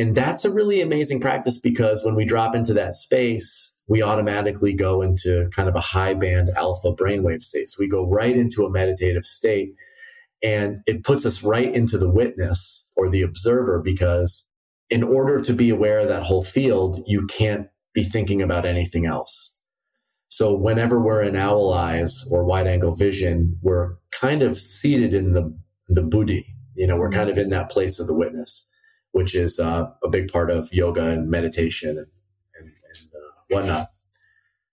[0.00, 4.72] And that's a really amazing practice because when we drop into that space, we automatically
[4.72, 7.68] go into kind of a high band alpha brainwave state.
[7.68, 9.74] So we go right into a meditative state
[10.42, 14.46] and it puts us right into the witness or the observer because
[14.88, 19.04] in order to be aware of that whole field, you can't be thinking about anything
[19.04, 19.52] else.
[20.30, 25.34] So whenever we're in owl eyes or wide angle vision, we're kind of seated in
[25.34, 25.54] the,
[25.88, 26.46] the buddhi.
[26.74, 27.18] You know, we're mm-hmm.
[27.18, 28.64] kind of in that place of the witness
[29.12, 32.06] which is uh, a big part of yoga and meditation and,
[32.58, 33.88] and, and uh, whatnot.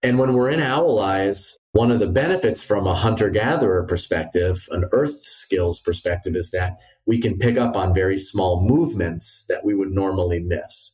[0.03, 4.67] And when we're in owl eyes, one of the benefits from a hunter gatherer perspective,
[4.71, 9.65] an earth skills perspective, is that we can pick up on very small movements that
[9.65, 10.91] we would normally miss.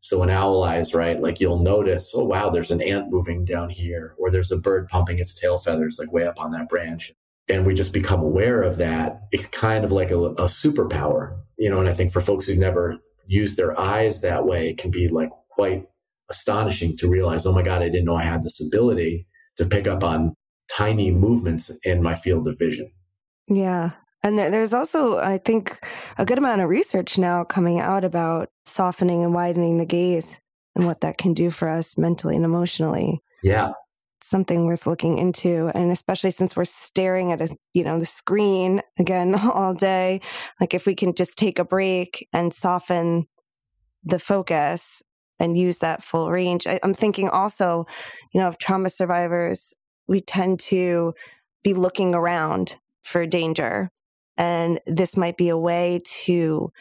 [0.00, 3.68] So in owl eyes, right, like you'll notice, oh wow, there's an ant moving down
[3.68, 7.12] here, or there's a bird pumping its tail feathers like way up on that branch
[7.50, 11.68] and we just become aware of that, it's kind of like a, a superpower, you
[11.68, 11.80] know.
[11.80, 15.08] And I think for folks who've never used their eyes that way, it can be
[15.08, 15.86] like quite
[16.30, 19.88] astonishing to realize, oh my God, I didn't know I had this ability to pick
[19.88, 20.34] up on
[20.72, 22.90] tiny movements in my field of vision.
[23.48, 23.90] Yeah.
[24.22, 25.84] And there's also, I think,
[26.18, 30.38] a good amount of research now coming out about softening and widening the gaze
[30.76, 33.22] and what that can do for us mentally and emotionally.
[33.42, 33.72] Yeah
[34.22, 38.82] something worth looking into and especially since we're staring at a you know the screen
[38.98, 40.20] again all day
[40.60, 43.26] like if we can just take a break and soften
[44.04, 45.02] the focus
[45.38, 47.86] and use that full range I, i'm thinking also
[48.32, 49.72] you know of trauma survivors
[50.10, 51.14] we tend to
[51.62, 53.90] be looking around for danger.
[54.36, 56.72] And this might be a way to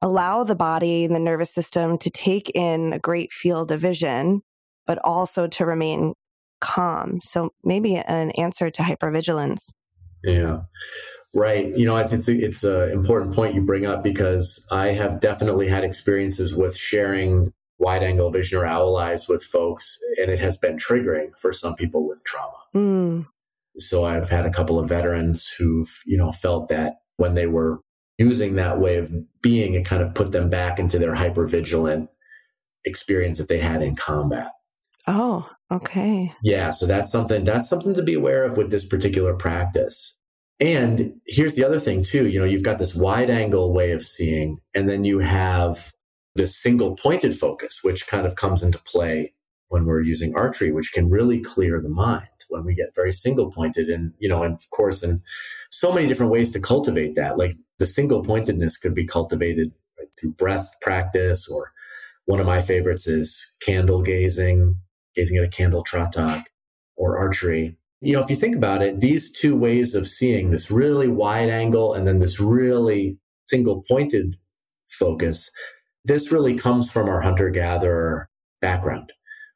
[0.00, 4.42] allow the body and the nervous system to take in a great field of vision,
[4.86, 6.14] but also to remain
[6.62, 7.20] calm.
[7.20, 9.72] So maybe an answer to hypervigilance.
[10.24, 10.60] Yeah.
[11.34, 11.74] Right.
[11.76, 15.84] You know, it's it's an important point you bring up because I have definitely had
[15.84, 20.76] experiences with sharing wide angle vision or owl eyes with folks, and it has been
[20.76, 22.58] triggering for some people with trauma.
[22.74, 23.26] Mm.
[23.78, 27.80] So I've had a couple of veterans who've, you know, felt that when they were
[28.18, 32.10] using that way of being, it kind of put them back into their hyper vigilant
[32.84, 34.50] experience that they had in combat.
[35.06, 36.34] Oh, okay.
[36.42, 40.14] Yeah, so that's something that's something to be aware of with this particular practice.
[40.60, 44.04] And here's the other thing too, you know, you've got this wide angle way of
[44.04, 45.92] seeing and then you have
[46.34, 49.34] this single pointed focus which kind of comes into play
[49.68, 53.50] when we're using archery which can really clear the mind when we get very single
[53.50, 55.20] pointed and you know and of course and
[55.70, 60.08] so many different ways to cultivate that like the single pointedness could be cultivated right,
[60.18, 61.72] through breath practice or
[62.26, 64.76] one of my favorites is candle gazing
[65.14, 66.44] gazing at a candle tratak
[66.96, 70.72] or archery you know, if you think about it, these two ways of seeing this
[70.72, 74.36] really wide angle and then this really single pointed
[74.88, 75.48] focus,
[76.04, 78.28] this really comes from our hunter gatherer
[78.60, 79.12] background,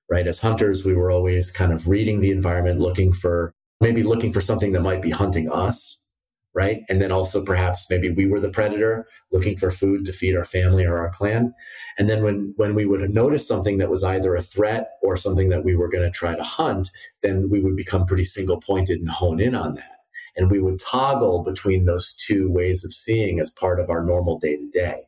[0.09, 0.29] right?
[0.29, 4.41] As hunters, we were always kind of reading the environment, looking for maybe looking for
[4.41, 6.01] something that might be hunting us
[6.57, 6.83] right?
[6.89, 10.45] And then also perhaps maybe we were the predator looking for food to feed our
[10.45, 11.55] family or our clan.
[11.99, 15.51] And then when when we would notice something that was either a threat or something
[15.51, 16.89] that we were going to try to hunt,
[17.21, 19.99] then we would become pretty single pointed and hone in on that.
[20.35, 24.39] And we would toggle between those two ways of seeing as part of our normal
[24.39, 25.03] day to day.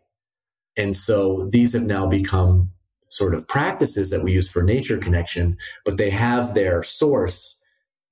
[0.77, 2.71] And so these have now become
[3.09, 7.59] sort of practices that we use for nature connection, but they have their source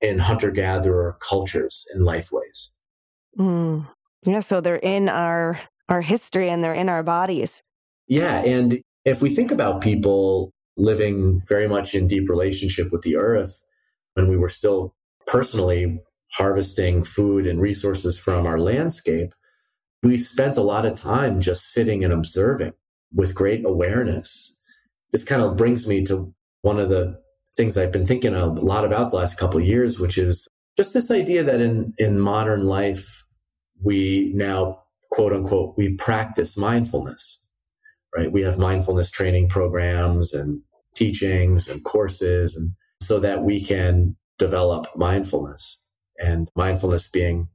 [0.01, 2.69] in hunter gatherer cultures and lifeways.
[3.37, 3.87] Mm.
[4.25, 5.59] Yeah, so they're in our
[5.89, 7.63] our history and they're in our bodies.
[8.07, 13.15] Yeah, and if we think about people living very much in deep relationship with the
[13.15, 13.63] earth
[14.13, 15.99] when we were still personally
[16.33, 19.33] harvesting food and resources from our landscape,
[20.03, 22.73] we spent a lot of time just sitting and observing
[23.13, 24.55] with great awareness.
[25.11, 27.19] This kind of brings me to one of the
[27.55, 30.93] things I've been thinking a lot about the last couple of years, which is just
[30.93, 33.25] this idea that in, in modern life,
[33.83, 37.39] we now quote unquote we practice mindfulness
[38.15, 38.31] right?
[38.31, 40.61] We have mindfulness training programs and
[40.95, 42.71] teachings and courses and
[43.01, 45.77] so that we can develop mindfulness
[46.19, 47.47] and mindfulness being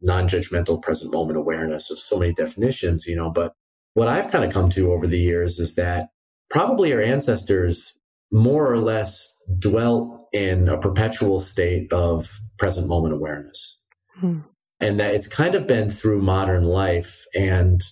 [0.00, 3.52] non-judgmental present moment awareness of so many definitions you know but
[3.94, 6.08] what i've kind of come to over the years is that
[6.48, 7.92] probably our ancestors
[8.32, 13.78] more or less dwelt in a perpetual state of present moment awareness.
[14.14, 14.38] Hmm
[14.80, 17.82] and that it's kind of been through modern life and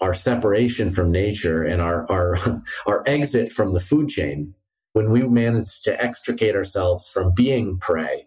[0.00, 4.54] our separation from nature and our our our exit from the food chain
[4.92, 8.26] when we managed to extricate ourselves from being prey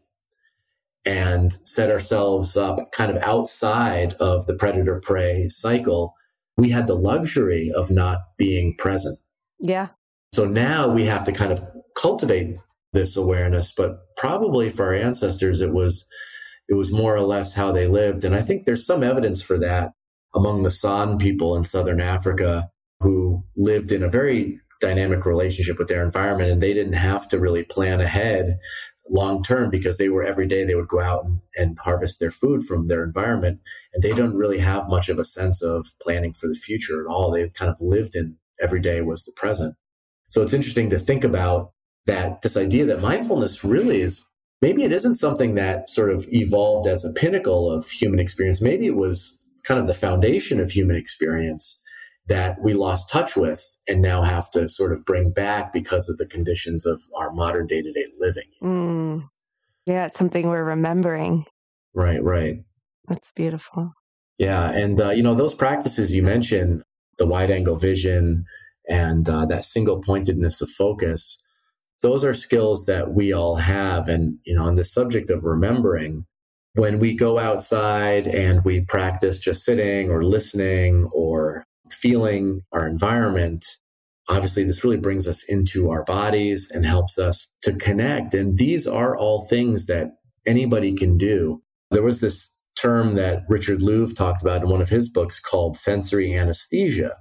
[1.06, 6.16] and set ourselves up kind of outside of the predator prey cycle
[6.56, 9.18] we had the luxury of not being present.
[9.60, 9.88] Yeah.
[10.34, 11.60] So now we have to kind of
[11.98, 12.58] cultivate
[12.94, 16.06] this awareness but probably for our ancestors it was
[16.70, 18.24] it was more or less how they lived.
[18.24, 19.92] And I think there's some evidence for that
[20.34, 25.88] among the San people in southern Africa who lived in a very dynamic relationship with
[25.88, 28.58] their environment and they didn't have to really plan ahead
[29.10, 32.32] long term because they were every day they would go out and, and, harvest their
[32.32, 33.60] food from their environment.
[33.94, 37.12] And they don't really have much of a sense of planning for the future at
[37.12, 37.30] all.
[37.30, 39.76] They kind of lived in every day was the present.
[40.30, 41.74] So it's interesting to think about
[42.06, 44.26] that this idea that mindfulness really is
[44.64, 48.62] maybe it isn't something that sort of evolved as a pinnacle of human experience.
[48.62, 51.82] Maybe it was kind of the foundation of human experience
[52.28, 56.18] that we lost touch with and now have to sort of bring back because of
[56.18, 58.50] the conditions of our modern day to day living.
[58.62, 59.30] Mm.
[59.86, 61.46] Yeah, it's something we're remembering.
[61.94, 62.64] Right, right.
[63.10, 63.92] That's beautiful.
[64.38, 64.72] Yeah.
[64.72, 66.84] And, uh, you know, those practices you mentioned,
[67.18, 68.46] the wide angle vision
[68.88, 71.38] and uh, that single pointedness of focus,
[72.04, 74.08] those are skills that we all have.
[74.08, 76.26] And, you know, on the subject of remembering,
[76.76, 83.66] when we go outside and we practice just sitting or listening or feeling our environment,
[84.28, 88.34] obviously this really brings us into our bodies and helps us to connect.
[88.34, 90.12] And these are all things that
[90.46, 91.62] anybody can do.
[91.90, 95.78] There was this term that Richard Louv talked about in one of his books called
[95.78, 97.14] sensory anesthesia.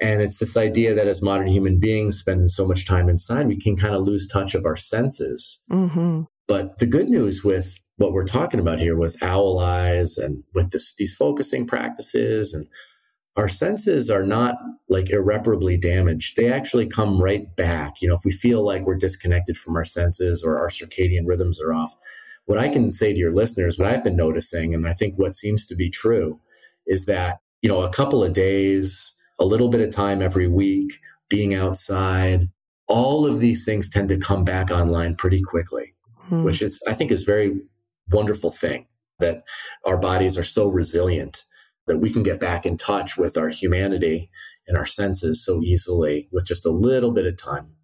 [0.00, 3.58] And it's this idea that as modern human beings spending so much time inside, we
[3.58, 5.60] can kind of lose touch of our senses.
[5.70, 6.22] Mm-hmm.
[6.48, 10.72] But the good news with what we're talking about here with owl eyes and with
[10.72, 12.66] this, these focusing practices and
[13.36, 14.56] our senses are not
[14.88, 16.36] like irreparably damaged.
[16.36, 18.00] They actually come right back.
[18.00, 21.60] You know, if we feel like we're disconnected from our senses or our circadian rhythms
[21.60, 21.96] are off,
[22.46, 25.34] what I can say to your listeners, what I've been noticing, and I think what
[25.34, 26.40] seems to be true,
[26.86, 30.92] is that, you know, a couple of days, a little bit of time every week,
[31.28, 32.48] being outside,
[32.86, 36.44] all of these things tend to come back online pretty quickly, hmm.
[36.44, 37.60] which is, I think, is very
[38.10, 38.86] wonderful thing
[39.18, 39.42] that
[39.86, 41.44] our bodies are so resilient
[41.86, 44.30] that we can get back in touch with our humanity
[44.66, 47.74] and our senses so easily with just a little bit of time.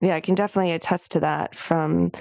[0.00, 2.12] Yeah, I can definitely attest to that from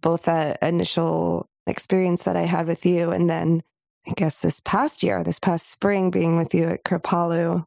[0.00, 3.62] both that initial experience that I had with you and then
[4.08, 7.64] I guess this past year, this past spring being with you at Kripalu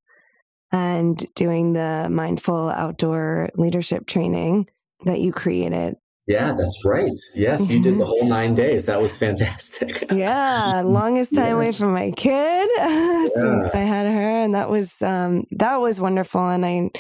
[0.72, 4.70] and doing the mindful outdoor leadership training
[5.06, 5.96] that you created.
[6.30, 7.20] Yeah, that's right.
[7.34, 8.86] Yes, you did the whole nine days.
[8.86, 10.06] That was fantastic.
[10.12, 11.54] yeah, longest time yeah.
[11.54, 13.28] away from my kid yeah.
[13.34, 16.48] since I had her, and that was um, that was wonderful.
[16.48, 16.92] And I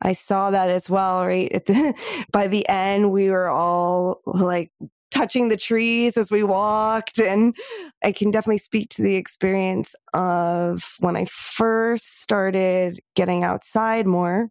[0.00, 1.26] I saw that as well.
[1.26, 1.94] Right at the,
[2.32, 4.72] by the end, we were all like
[5.10, 7.18] touching the trees as we walked.
[7.18, 7.56] And
[8.04, 14.50] I can definitely speak to the experience of when I first started getting outside more.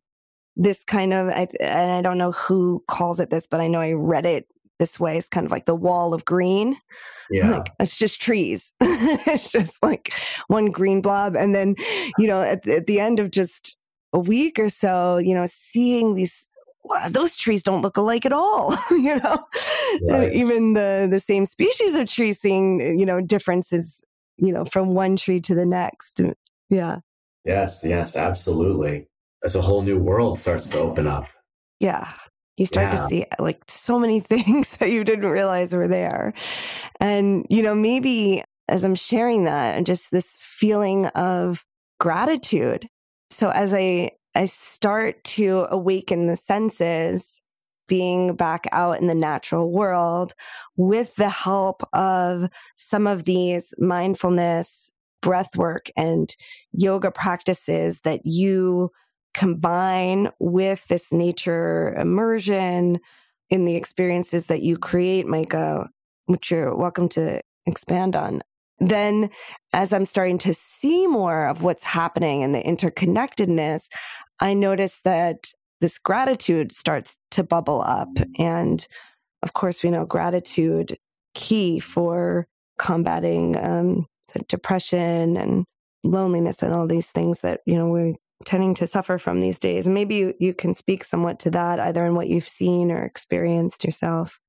[0.55, 3.93] This kind of, and I don't know who calls it this, but I know I
[3.93, 4.47] read it
[4.79, 5.17] this way.
[5.17, 6.77] It's kind of like the wall of green.
[7.29, 7.57] Yeah.
[7.57, 8.71] Like, it's just trees.
[8.81, 10.11] it's just like
[10.47, 11.35] one green blob.
[11.35, 11.75] And then,
[12.17, 13.75] you know, at, at the end of just
[14.13, 16.46] a week or so, you know, seeing these
[17.09, 19.45] those trees don't look alike at all you know?
[20.09, 20.33] Right.
[20.33, 24.03] even the the same species of tree seeing you know differences
[24.38, 26.21] you know from one tree to the next
[26.69, 26.99] yeah.
[27.45, 29.07] Yes yes absolutely.
[29.43, 31.27] As a whole new world starts to open up.
[31.79, 32.11] Yeah.
[32.57, 33.01] You start yeah.
[33.01, 36.33] to see like so many things that you didn't realize were there.
[36.99, 41.63] And you know maybe as i'm sharing that and just this feeling of
[41.99, 42.88] gratitude.
[43.29, 47.41] So as i I start to awaken the senses,
[47.88, 50.34] being back out in the natural world
[50.75, 56.36] with the help of some of these mindfulness, breath work, and
[56.73, 58.91] yoga practices that you
[59.34, 62.99] combine with this nature immersion
[63.49, 65.89] in the experiences that you create, Micah,
[66.25, 68.41] which you're welcome to expand on
[68.80, 69.30] then
[69.73, 73.88] as I'm starting to see more of what's happening and the interconnectedness,
[74.39, 75.51] I notice that
[75.82, 78.09] this gratitude starts to bubble up.
[78.38, 78.86] And
[79.43, 80.97] of course, we know gratitude
[81.34, 82.47] key for
[82.80, 84.05] combating um,
[84.47, 85.65] depression and
[86.03, 88.13] loneliness and all these things that, you know, we're
[88.45, 89.88] tending to suffer from these days.
[89.88, 93.03] And maybe you, you can speak somewhat to that, either in what you've seen or
[93.03, 94.39] experienced yourself.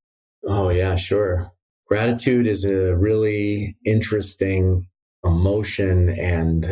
[0.47, 1.51] Oh, yeah, sure.
[1.89, 4.87] Gratitude is a really interesting
[5.25, 6.67] emotion and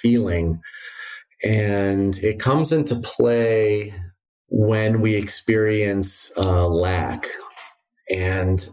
[0.00, 0.60] feeling
[1.42, 3.92] and it comes into play
[4.48, 7.26] when we experience uh, lack.
[8.10, 8.64] And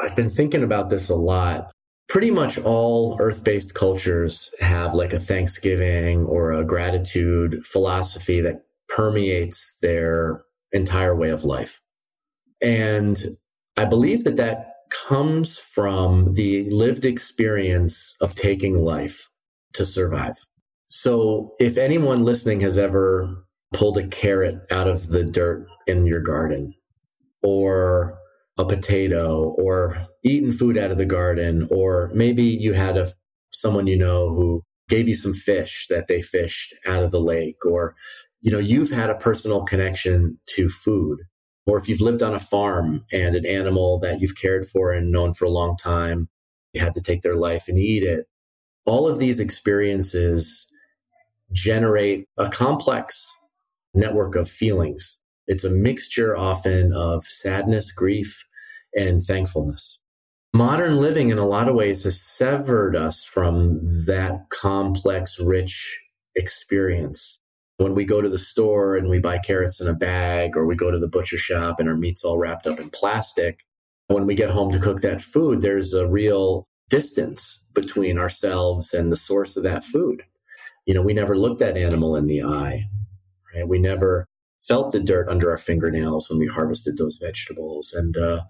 [0.00, 1.70] I've been thinking about this a lot.
[2.08, 8.62] Pretty much all earth based cultures have like a Thanksgiving or a gratitude philosophy that
[8.88, 11.80] permeates their entire way of life.
[12.62, 13.22] And
[13.76, 19.28] I believe that that comes from the lived experience of taking life
[19.74, 20.36] to survive.
[20.88, 26.20] So, if anyone listening has ever pulled a carrot out of the dirt in your
[26.20, 26.74] garden,
[27.42, 28.18] or
[28.56, 33.12] a potato, or eaten food out of the garden, or maybe you had a
[33.52, 37.64] someone you know who gave you some fish that they fished out of the lake,
[37.66, 37.94] or
[38.40, 41.20] you know you've had a personal connection to food,
[41.68, 45.12] or if you've lived on a farm and an animal that you've cared for and
[45.12, 46.30] known for a long time,
[46.72, 48.26] you had to take their life and eat it.
[48.86, 50.66] All of these experiences
[51.52, 53.36] generate a complex
[53.94, 55.18] network of feelings.
[55.46, 58.46] It's a mixture often of sadness, grief,
[58.96, 59.98] and thankfulness.
[60.54, 66.00] Modern living, in a lot of ways, has severed us from that complex, rich
[66.34, 67.38] experience.
[67.78, 70.76] When we go to the store and we buy carrots in a bag, or we
[70.76, 73.64] go to the butcher shop and our meat's all wrapped up in plastic,
[74.08, 79.10] when we get home to cook that food, there's a real distance between ourselves and
[79.10, 80.22] the source of that food
[80.88, 82.88] you know, we never looked that animal in the eye,
[83.54, 83.68] right?
[83.68, 84.26] We never
[84.66, 87.92] felt the dirt under our fingernails when we harvested those vegetables.
[87.92, 88.44] And, uh,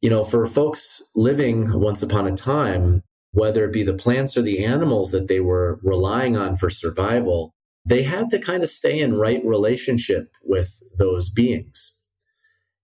[0.00, 4.42] you know, for folks living once upon a time, whether it be the plants or
[4.42, 7.54] the animals that they were relying on for survival,
[7.84, 11.94] they had to kind of stay in right relationship with those beings.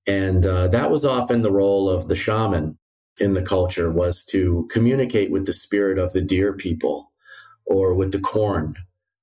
[0.07, 2.79] And uh, that was often the role of the shaman
[3.19, 7.13] in the culture was to communicate with the spirit of the deer people
[7.67, 8.75] or with the corn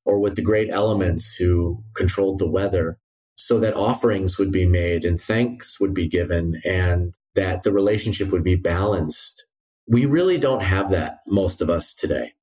[0.05, 2.97] or with the great elements who controlled the weather
[3.35, 8.29] so that offerings would be made and thanks would be given and that the relationship
[8.29, 9.45] would be balanced.
[9.87, 12.33] We really don't have that, most of us today.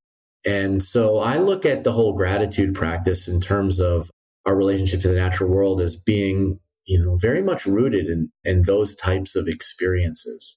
[0.45, 4.11] And so I look at the whole gratitude practice in terms of
[4.47, 8.63] our relationship to the natural world as being, you know, very much rooted in, in
[8.63, 10.57] those types of experiences.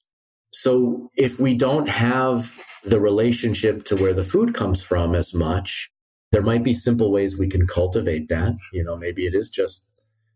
[0.52, 5.90] So if we don't have the relationship to where the food comes from as much,
[6.32, 8.56] there might be simple ways we can cultivate that.
[8.72, 9.86] You know, maybe it is just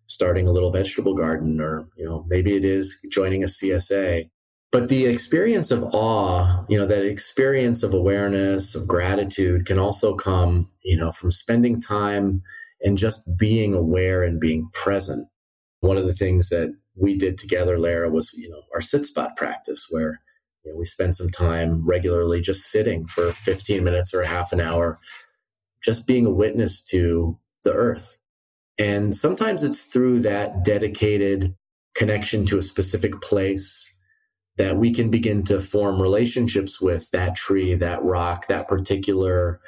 [0.08, 4.30] starting a little vegetable garden or, you know, maybe it is joining a CSA.
[4.72, 10.14] But the experience of awe, you know, that experience of awareness, of gratitude can also
[10.16, 12.42] come, you know, from spending time
[12.82, 15.28] and just being aware and being present.
[15.80, 19.38] One of the things that we did together, Lara, was, you know, our sit spot
[19.38, 20.20] practice where
[20.64, 24.60] you know, we spend some time regularly just sitting for 15 minutes or half an
[24.60, 25.00] hour,
[25.82, 28.18] just being a witness to the earth.
[28.78, 31.56] And sometimes it's through that dedicated
[31.96, 33.87] connection to a specific place
[34.58, 39.60] that we can begin to form relationships with that tree, that rock, that particular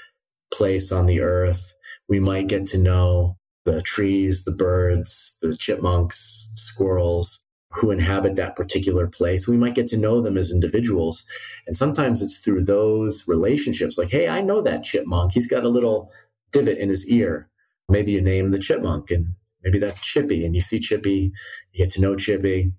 [0.51, 1.73] place on the earth.
[2.07, 7.39] We might get to know the trees, the birds, the chipmunks, squirrels
[7.71, 9.47] who inhabit that particular place.
[9.47, 11.25] We might get to know them as individuals.
[11.67, 15.33] And sometimes it's through those relationships like, hey, I know that chipmunk.
[15.33, 16.11] He's got a little
[16.51, 17.47] divot in his ear.
[17.87, 20.45] Maybe you name the chipmunk and maybe that's Chippy.
[20.45, 21.31] And you see Chippy,
[21.71, 22.73] you get to know Chippy.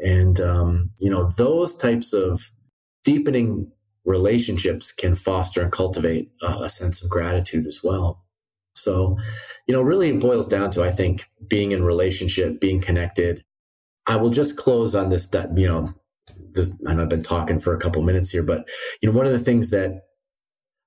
[0.00, 2.52] And, um, you know, those types of
[3.04, 3.70] deepening
[4.04, 8.24] relationships can foster and cultivate uh, a sense of gratitude as well.
[8.74, 9.18] So,
[9.66, 13.44] you know, really it boils down to, I think, being in relationship, being connected.
[14.06, 15.88] I will just close on this, you know,
[16.52, 18.66] this, and I've been talking for a couple minutes here, but,
[19.02, 20.02] you know, one of the things that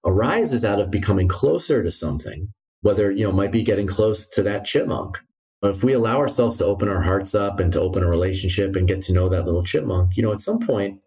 [0.06, 4.44] arises out of becoming closer to something, whether, you know, might be getting close to
[4.44, 5.20] that chipmunk.
[5.64, 8.88] If we allow ourselves to open our hearts up and to open a relationship and
[8.88, 11.00] get to know that little chipmunk, you know, at some point,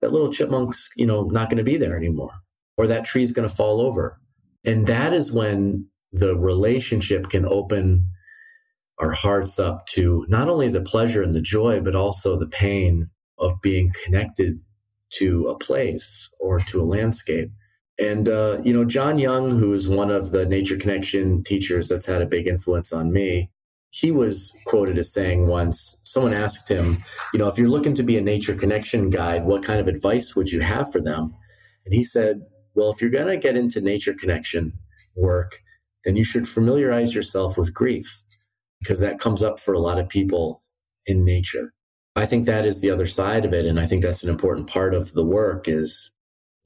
[0.00, 2.32] that little chipmunk's, you know, not going to be there anymore,
[2.76, 4.20] or that tree's going to fall over.
[4.66, 8.06] And that is when the relationship can open
[8.98, 13.10] our hearts up to not only the pleasure and the joy, but also the pain
[13.38, 14.60] of being connected
[15.14, 17.50] to a place or to a landscape.
[17.98, 22.06] And, uh, you know, John Young, who is one of the Nature Connection teachers that's
[22.06, 23.50] had a big influence on me,
[23.94, 26.98] he was quoted as saying once, someone asked him,
[27.32, 30.34] you know, if you're looking to be a nature connection guide, what kind of advice
[30.34, 31.32] would you have for them?
[31.84, 32.40] And he said,
[32.74, 34.72] well, if you're going to get into nature connection
[35.14, 35.60] work,
[36.02, 38.24] then you should familiarize yourself with grief
[38.80, 40.60] because that comes up for a lot of people
[41.06, 41.72] in nature.
[42.16, 43.64] I think that is the other side of it.
[43.64, 46.10] And I think that's an important part of the work is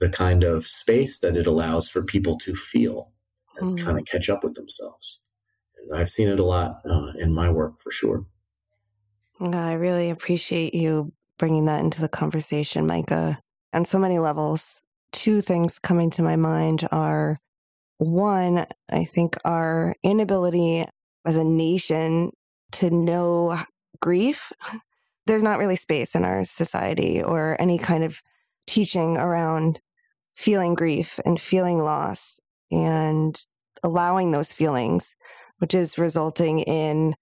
[0.00, 3.12] the kind of space that it allows for people to feel
[3.58, 3.84] and mm.
[3.84, 5.20] kind of catch up with themselves.
[5.94, 8.24] I've seen it a lot uh, in my work for sure.
[9.40, 13.38] I really appreciate you bringing that into the conversation, Micah,
[13.72, 14.80] on so many levels.
[15.12, 17.38] Two things coming to my mind are
[17.98, 20.86] one, I think our inability
[21.24, 22.32] as a nation
[22.72, 23.58] to know
[24.00, 24.52] grief,
[25.26, 28.22] there's not really space in our society or any kind of
[28.66, 29.80] teaching around
[30.34, 33.44] feeling grief and feeling loss and
[33.82, 35.14] allowing those feelings,
[35.58, 37.14] which is resulting in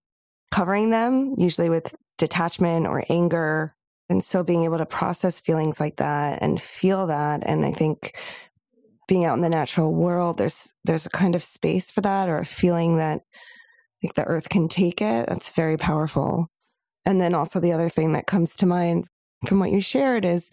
[0.51, 3.74] covering them, usually with detachment or anger.
[4.09, 7.43] And so being able to process feelings like that and feel that.
[7.45, 8.16] And I think
[9.09, 12.39] being out in the natural world, there's there's a kind of space for that or
[12.39, 13.22] a feeling that
[14.03, 15.28] like the earth can take it.
[15.28, 16.49] That's very powerful.
[17.05, 19.07] And then also the other thing that comes to mind
[19.47, 20.51] from what you shared is,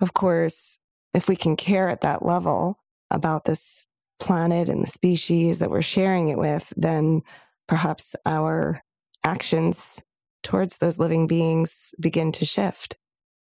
[0.00, 0.78] of course,
[1.14, 2.78] if we can care at that level
[3.10, 3.86] about this
[4.18, 7.22] planet and the species that we're sharing it with, then
[7.68, 8.80] perhaps our
[9.24, 10.02] actions
[10.42, 12.96] towards those living beings begin to shift.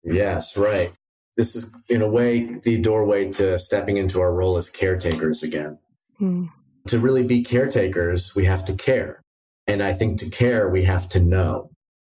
[0.05, 0.93] Yes, right
[1.41, 5.79] this is in a way the doorway to stepping into our role as caretakers again.
[6.21, 6.51] Mm.
[6.89, 9.23] To really be caretakers, we have to care.
[9.67, 11.71] And I think to care, we have to know.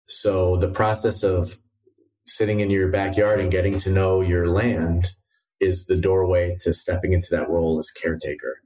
[0.06, 1.58] So the process of
[2.26, 5.10] sitting in your backyard and getting to know your land
[5.60, 8.56] is the doorway to stepping into that role as caretaker.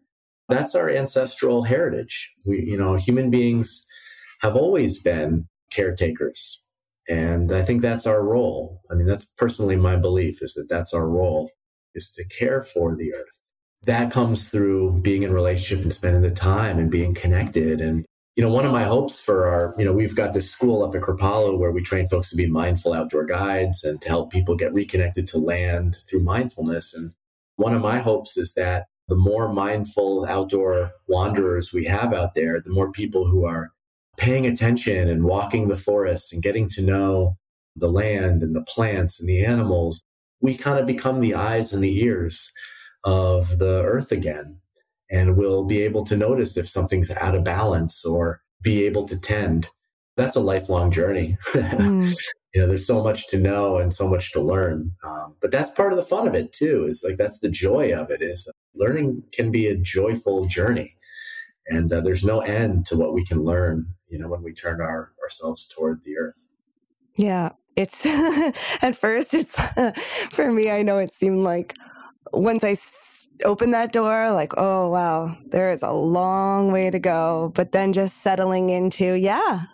[0.48, 2.30] That's our ancestral heritage.
[2.46, 3.86] We, you know, human beings
[4.40, 6.60] have always been caretakers.
[7.08, 8.80] And I think that's our role.
[8.90, 11.50] I mean, that's personally my belief is that that's our role
[11.94, 13.46] is to care for the earth.
[13.84, 17.80] That comes through being in relationship and spending the time and being connected.
[17.80, 18.04] And,
[18.40, 20.94] you know, one of my hopes for our, you know, we've got this school up
[20.94, 24.56] at Kripalu where we train folks to be mindful outdoor guides and to help people
[24.56, 26.94] get reconnected to land through mindfulness.
[26.94, 27.12] And
[27.56, 32.58] one of my hopes is that the more mindful outdoor wanderers we have out there,
[32.58, 33.72] the more people who are
[34.16, 37.36] paying attention and walking the forests and getting to know
[37.76, 40.02] the land and the plants and the animals,
[40.40, 42.52] we kind of become the eyes and the ears
[43.04, 44.59] of the earth again
[45.10, 49.18] and we'll be able to notice if something's out of balance or be able to
[49.18, 49.68] tend.
[50.16, 51.36] That's a lifelong journey.
[51.52, 52.14] Mm.
[52.54, 54.90] you know, there's so much to know and so much to learn.
[55.04, 56.84] Um, but that's part of the fun of it too.
[56.84, 58.20] Is like that's the joy of it.
[58.22, 60.92] Is learning can be a joyful journey,
[61.68, 63.86] and uh, there's no end to what we can learn.
[64.08, 66.48] You know, when we turn our ourselves toward the earth.
[67.16, 68.04] Yeah, it's
[68.82, 69.32] at first.
[69.32, 69.60] It's
[70.30, 70.70] for me.
[70.70, 71.74] I know it seemed like
[72.32, 72.74] once I
[73.44, 77.52] opened that door, like, oh, wow, there is a long way to go.
[77.54, 79.64] But then just settling into, yeah,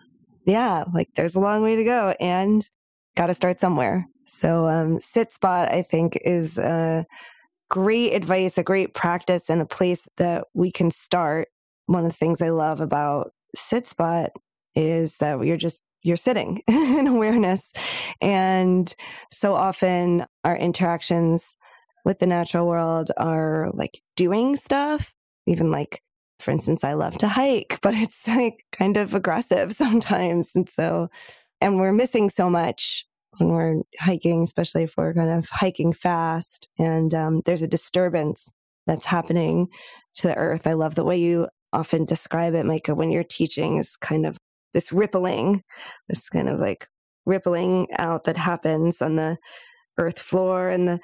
[0.46, 2.68] yeah, like there's a long way to go and
[3.16, 4.06] got to start somewhere.
[4.24, 7.06] So, um, sit spot, I think, is a
[7.68, 11.48] great advice, a great practice, and a place that we can start.
[11.86, 14.30] One of the things I love about sit spot
[14.74, 17.72] is that you're just you're sitting in awareness
[18.20, 18.94] and
[19.32, 21.56] so often our interactions
[22.06, 25.12] with the natural world are like doing stuff,
[25.46, 26.00] even like
[26.38, 30.54] for instance, I love to hike, but it's like kind of aggressive sometimes.
[30.54, 31.08] And so,
[31.60, 33.04] and we're missing so much
[33.38, 38.52] when we're hiking, especially if we're kind of hiking fast and um, there's a disturbance
[38.86, 39.66] that's happening
[40.14, 40.66] to the earth.
[40.66, 44.38] I love the way you often describe it, Micah, when you're teaching is kind of
[44.74, 45.64] this rippling,
[46.08, 46.86] this kind of like
[47.24, 49.36] rippling out that happens on the
[49.98, 51.00] earth floor and the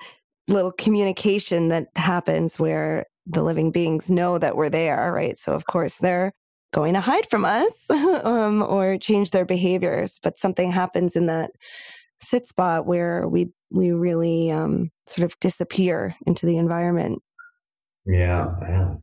[0.53, 5.39] little communication that happens where the living beings know that we're there, right?
[5.39, 6.33] So, of course, they're
[6.73, 11.51] going to hide from us um, or change their behaviors, but something happens in that
[12.21, 17.21] sit spot where we we really um, sort of disappear into the environment.
[18.07, 18.95] Yeah, yeah.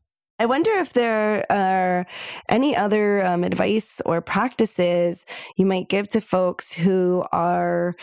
[0.42, 2.06] I wonder if there are
[2.48, 5.26] any other um, advice or practices
[5.58, 7.96] you might give to folks who are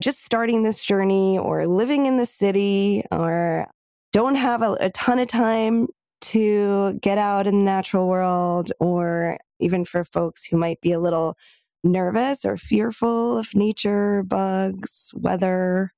[0.00, 3.66] just starting this journey or living in the city or
[4.12, 5.88] don't have a, a ton of time
[6.20, 11.00] to get out in the natural world or even for folks who might be a
[11.00, 11.36] little
[11.84, 15.92] nervous or fearful of nature, bugs, weather?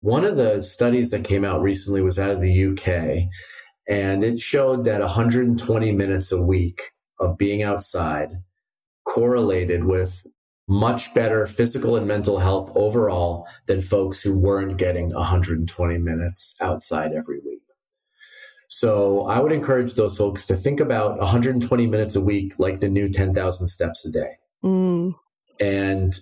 [0.00, 3.28] One of the studies that came out recently was out of the UK,
[3.88, 6.80] and it showed that 120 minutes a week
[7.18, 8.30] of being outside
[9.04, 10.26] correlated with
[10.68, 17.12] much better physical and mental health overall than folks who weren't getting 120 minutes outside
[17.12, 17.62] every week.
[18.68, 22.88] So I would encourage those folks to think about 120 minutes a week like the
[22.88, 24.32] new 10,000 steps a day.
[24.64, 25.14] Mm.
[25.60, 26.18] And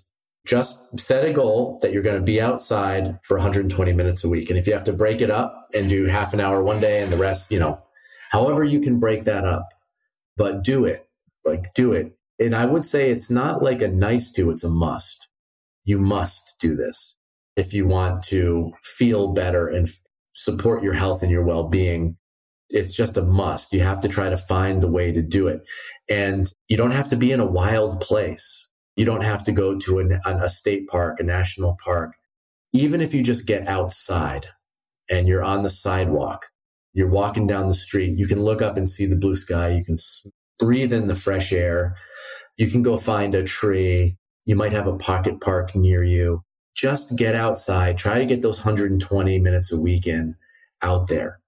[0.47, 4.51] just set a goal that you're going to be outside for 120 minutes a week.
[4.51, 7.03] And if you have to break it up and do half an hour one day
[7.03, 7.81] and the rest, you know,
[8.31, 9.71] however you can break that up,
[10.37, 11.09] but do it.
[11.47, 14.71] Like do it and I would say it's not like a nice to, it's a
[14.71, 15.29] must.
[15.85, 17.15] You must do this
[17.57, 20.01] if you want to feel better and f-
[20.33, 22.17] support your health and your well being.
[22.71, 23.73] It's just a must.
[23.73, 25.63] You have to try to find the way to do it.
[26.09, 28.67] And you don't have to be in a wild place.
[28.97, 32.15] You don't have to go to a, a state park, a national park.
[32.73, 34.47] Even if you just get outside
[35.09, 36.47] and you're on the sidewalk,
[36.95, 39.71] you're walking down the street, you can look up and see the blue sky.
[39.71, 39.97] You can
[40.59, 41.95] breathe in the fresh air
[42.57, 44.17] you can go find a tree.
[44.45, 46.43] You might have a pocket park near you.
[46.75, 47.99] Just get outside.
[47.99, 50.35] Try to get those 120 minutes a week in
[50.83, 51.41] out there.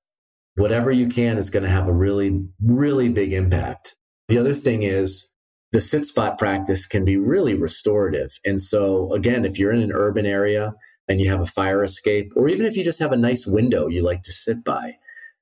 [0.54, 3.94] Whatever you can is going to have a really, really big impact.
[4.28, 5.28] The other thing is
[5.72, 8.38] the sit spot practice can be really restorative.
[8.44, 10.74] And so, again, if you're in an urban area
[11.08, 13.88] and you have a fire escape, or even if you just have a nice window
[13.88, 14.94] you like to sit by,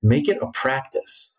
[0.02, 1.32] make it a practice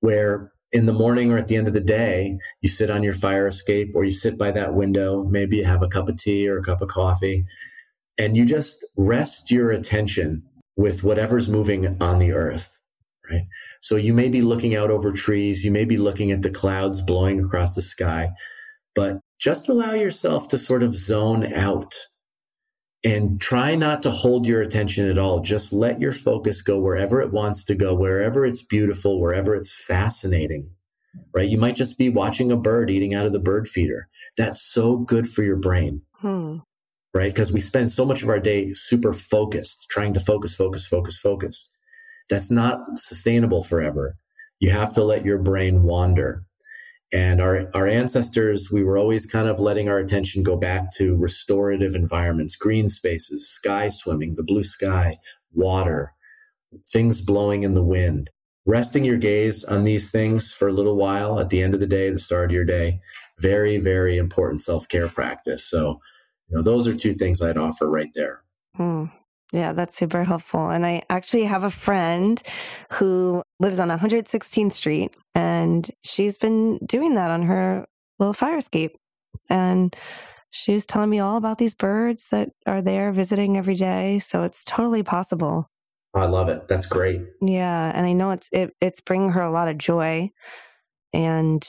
[0.00, 3.12] where in the morning or at the end of the day, you sit on your
[3.12, 6.48] fire escape or you sit by that window, maybe you have a cup of tea
[6.48, 7.46] or a cup of coffee,
[8.18, 10.42] and you just rest your attention
[10.76, 12.78] with whatever's moving on the earth,
[13.30, 13.46] right?
[13.80, 17.00] So you may be looking out over trees, you may be looking at the clouds
[17.00, 18.30] blowing across the sky,
[18.94, 21.94] but just allow yourself to sort of zone out
[23.04, 25.40] and try not to hold your attention at all.
[25.40, 29.72] Just let your focus go wherever it wants to go, wherever it's beautiful, wherever it's
[29.72, 30.70] fascinating,
[31.32, 31.48] right?
[31.48, 34.08] You might just be watching a bird eating out of the bird feeder.
[34.36, 36.58] That's so good for your brain, hmm.
[37.14, 37.32] right?
[37.32, 41.18] Because we spend so much of our day super focused, trying to focus, focus, focus,
[41.18, 41.70] focus.
[42.28, 44.16] That's not sustainable forever.
[44.60, 46.44] You have to let your brain wander.
[47.12, 51.16] And our, our ancestors, we were always kind of letting our attention go back to
[51.16, 55.16] restorative environments, green spaces, sky swimming, the blue sky,
[55.54, 56.12] water,
[56.92, 58.30] things blowing in the wind.
[58.66, 61.86] Resting your gaze on these things for a little while at the end of the
[61.86, 63.00] day, the start of your day,
[63.38, 65.64] very, very important self care practice.
[65.64, 66.00] So,
[66.48, 68.42] you know, those are two things I'd offer right there.
[68.76, 69.06] Hmm.
[69.52, 70.68] Yeah, that's super helpful.
[70.68, 72.42] And I actually have a friend
[72.92, 77.86] who lives on 116th Street, and she's been doing that on her
[78.18, 78.96] little fire escape.
[79.50, 79.94] And
[80.50, 84.18] she was telling me all about these birds that are there visiting every day.
[84.18, 85.70] So it's totally possible.
[86.14, 86.68] I love it.
[86.68, 87.22] That's great.
[87.42, 90.30] Yeah, and I know it's it, it's bringing her a lot of joy
[91.12, 91.62] and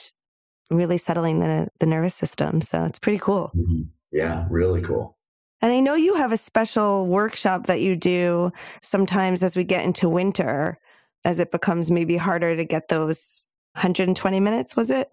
[0.70, 2.60] really settling the the nervous system.
[2.62, 3.52] So it's pretty cool.
[3.56, 3.82] Mm-hmm.
[4.12, 5.16] Yeah, really cool.
[5.62, 8.50] And I know you have a special workshop that you do
[8.82, 10.78] sometimes as we get into winter,
[11.24, 13.44] as it becomes maybe harder to get those
[13.74, 15.10] 120 minutes, was it?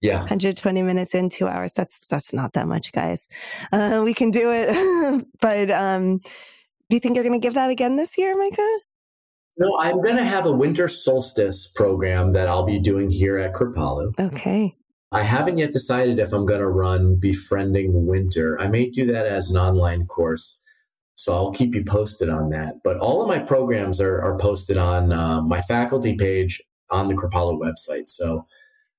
[0.00, 0.20] Yeah.
[0.20, 1.72] 120 minutes in two hours.
[1.72, 3.28] That's that's not that much, guys.
[3.70, 5.26] Uh, we can do it.
[5.40, 8.78] but um, do you think you're going to give that again this year, Micah?
[9.58, 13.52] No, I'm going to have a winter solstice program that I'll be doing here at
[13.52, 14.18] Kripalu.
[14.18, 14.74] Okay.
[15.12, 18.58] I haven't yet decided if I'm going to run Befriending Winter.
[18.60, 20.56] I may do that as an online course.
[21.20, 22.82] So I'll keep you posted on that.
[22.82, 27.14] But all of my programs are, are posted on uh, my faculty page on the
[27.14, 28.08] Kripalu website.
[28.08, 28.46] So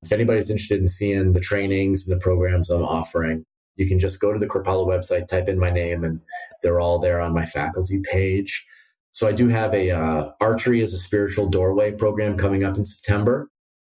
[0.03, 3.43] if anybody's interested in seeing the trainings and the programs I'm offering,
[3.75, 6.21] you can just go to the Kripalu website, type in my name, and
[6.61, 8.67] they're all there on my faculty page.
[9.13, 12.85] So I do have a uh, archery as a spiritual doorway program coming up in
[12.85, 13.49] September.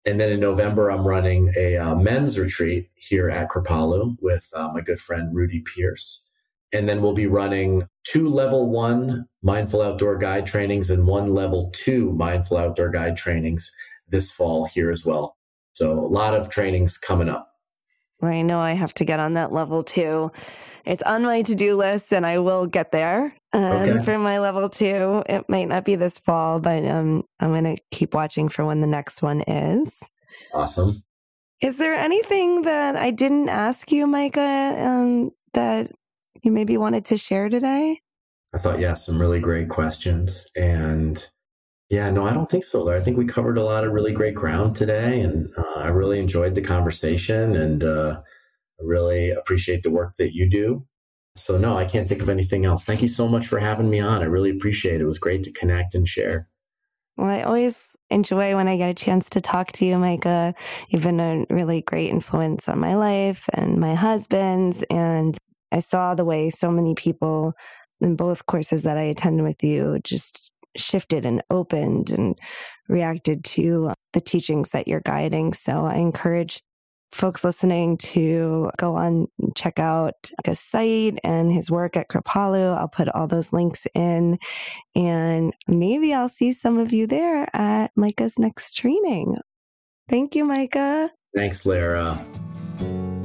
[0.05, 4.69] And then in November, I'm running a uh, men's retreat here at Kripalu with uh,
[4.75, 6.26] my good friend Rudy Pierce.
[6.73, 11.71] And then we'll be running two level one mindful outdoor guide trainings and one level
[11.75, 13.71] two mindful outdoor guide trainings
[14.09, 15.37] this fall here as well.
[15.73, 17.51] So a lot of trainings coming up.
[18.23, 20.33] I know I have to get on that level two.
[20.85, 23.35] It's on my to do list and I will get there.
[23.53, 24.05] Um, okay.
[24.05, 27.83] For my level two, it might not be this fall, but um, I'm going to
[27.91, 29.95] keep watching for when the next one is.
[30.55, 31.03] Awesome.
[31.61, 35.91] Is there anything that I didn't ask you, Micah, um, that
[36.47, 38.01] you maybe wanted to share today?
[38.55, 40.47] I thought, yeah, some really great questions.
[40.57, 41.27] And
[41.91, 42.89] yeah, no, I don't think so.
[42.91, 45.21] I think we covered a lot of really great ground today.
[45.21, 48.21] And uh, I really enjoyed the conversation and uh,
[48.81, 50.87] I really appreciate the work that you do.
[51.37, 52.85] So, no, I can't think of anything else.
[52.85, 54.23] Thank you so much for having me on.
[54.23, 55.03] I really appreciate it.
[55.03, 56.49] It was great to connect and share.
[57.17, 60.55] Well, I always enjoy when I get a chance to talk to you, Micah.
[60.89, 64.83] You've been a really great influence on my life and my husband's.
[64.85, 65.37] And
[65.73, 67.55] I saw the way so many people
[68.01, 72.39] in both courses that I attended with you just shifted and opened and
[72.89, 75.53] reacted to the teachings that you're guiding.
[75.53, 76.63] So I encourage
[77.13, 80.15] folks listening to go on check out
[80.45, 82.77] his site and his work at Kripalu.
[82.77, 84.39] I'll put all those links in
[84.95, 89.37] and maybe I'll see some of you there at Micah's next training.
[90.09, 91.11] Thank you, Micah.
[91.35, 92.25] Thanks, Lara.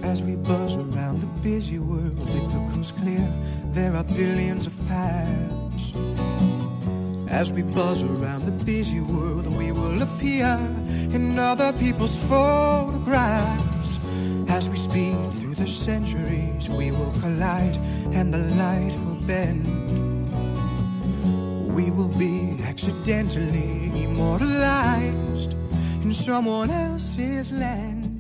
[0.03, 2.11] As we buzz around the busy world, it
[2.89, 3.29] clear
[3.73, 5.93] there are billions of paths.
[7.27, 10.57] As we buzz around the busy world, we will appear
[11.13, 13.99] in other people's photographs.
[14.47, 17.77] As we speed through the centuries, we will collide
[18.13, 19.65] and the light will bend.
[21.75, 25.53] We will be accidentally immortalized
[26.03, 28.11] in someone else's land.